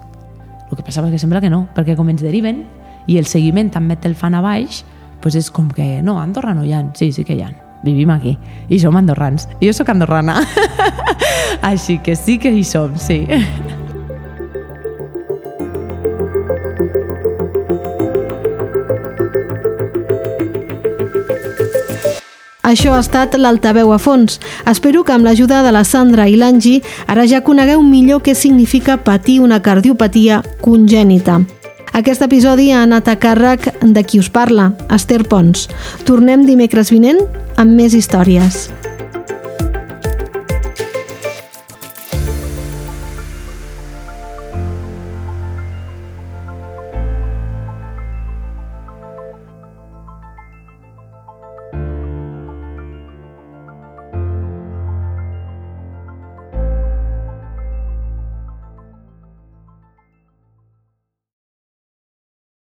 el 0.71 0.79
que 0.79 0.85
passa 0.87 1.03
és 1.05 1.15
que 1.15 1.19
sembla 1.19 1.41
que 1.43 1.51
no, 1.51 1.65
perquè 1.75 1.97
com 1.99 2.09
ens 2.13 2.23
deriven 2.23 2.65
i 3.11 3.19
el 3.19 3.27
seguiment 3.27 3.71
també 3.75 3.97
te'l 3.99 4.15
fan 4.15 4.37
a 4.39 4.45
baix, 4.45 4.85
doncs 5.23 5.37
és 5.41 5.51
com 5.51 5.69
que 5.71 5.99
no, 6.03 6.19
a 6.19 6.25
Andorra 6.25 6.55
no 6.55 6.65
hi 6.65 6.73
ha. 6.73 6.85
Sí, 6.95 7.11
sí 7.13 7.25
que 7.25 7.35
hi 7.35 7.43
ha. 7.43 7.51
Vivim 7.83 8.11
aquí. 8.13 8.37
I 8.69 8.79
som 8.79 8.97
andorrans. 8.97 9.49
I 9.61 9.71
jo 9.71 9.73
sóc 9.73 9.89
andorrana. 9.89 10.43
Així 11.63 11.99
que 11.99 12.17
sí 12.17 12.39
que 12.39 12.53
hi 12.53 12.65
som, 12.65 12.97
sí. 13.01 13.25
Això 22.71 22.93
ha 22.95 23.01
estat 23.03 23.35
l'Altaveu 23.35 23.91
a 23.91 23.99
fons. 23.99 24.39
Espero 24.71 25.03
que 25.03 25.15
amb 25.15 25.27
l'ajuda 25.27 25.65
de 25.67 25.73
la 25.75 25.83
Sandra 25.83 26.29
i 26.31 26.37
l'Angi 26.39 26.77
ara 27.11 27.25
ja 27.27 27.41
conegueu 27.43 27.83
millor 27.83 28.23
què 28.23 28.37
significa 28.39 29.01
patir 29.03 29.41
una 29.43 29.59
cardiopatia 29.59 30.39
congènita. 30.63 31.41
Aquest 31.99 32.23
episodi 32.23 32.71
ha 32.71 32.85
anat 32.85 33.11
a 33.11 33.17
càrrec 33.19 33.73
de 33.83 34.05
qui 34.07 34.23
us 34.23 34.31
parla, 34.31 34.71
Esther 34.95 35.25
Pons. 35.27 35.67
Tornem 36.07 36.47
dimecres 36.47 36.95
vinent 36.95 37.19
amb 37.59 37.75
més 37.75 37.99
històries. 37.99 38.69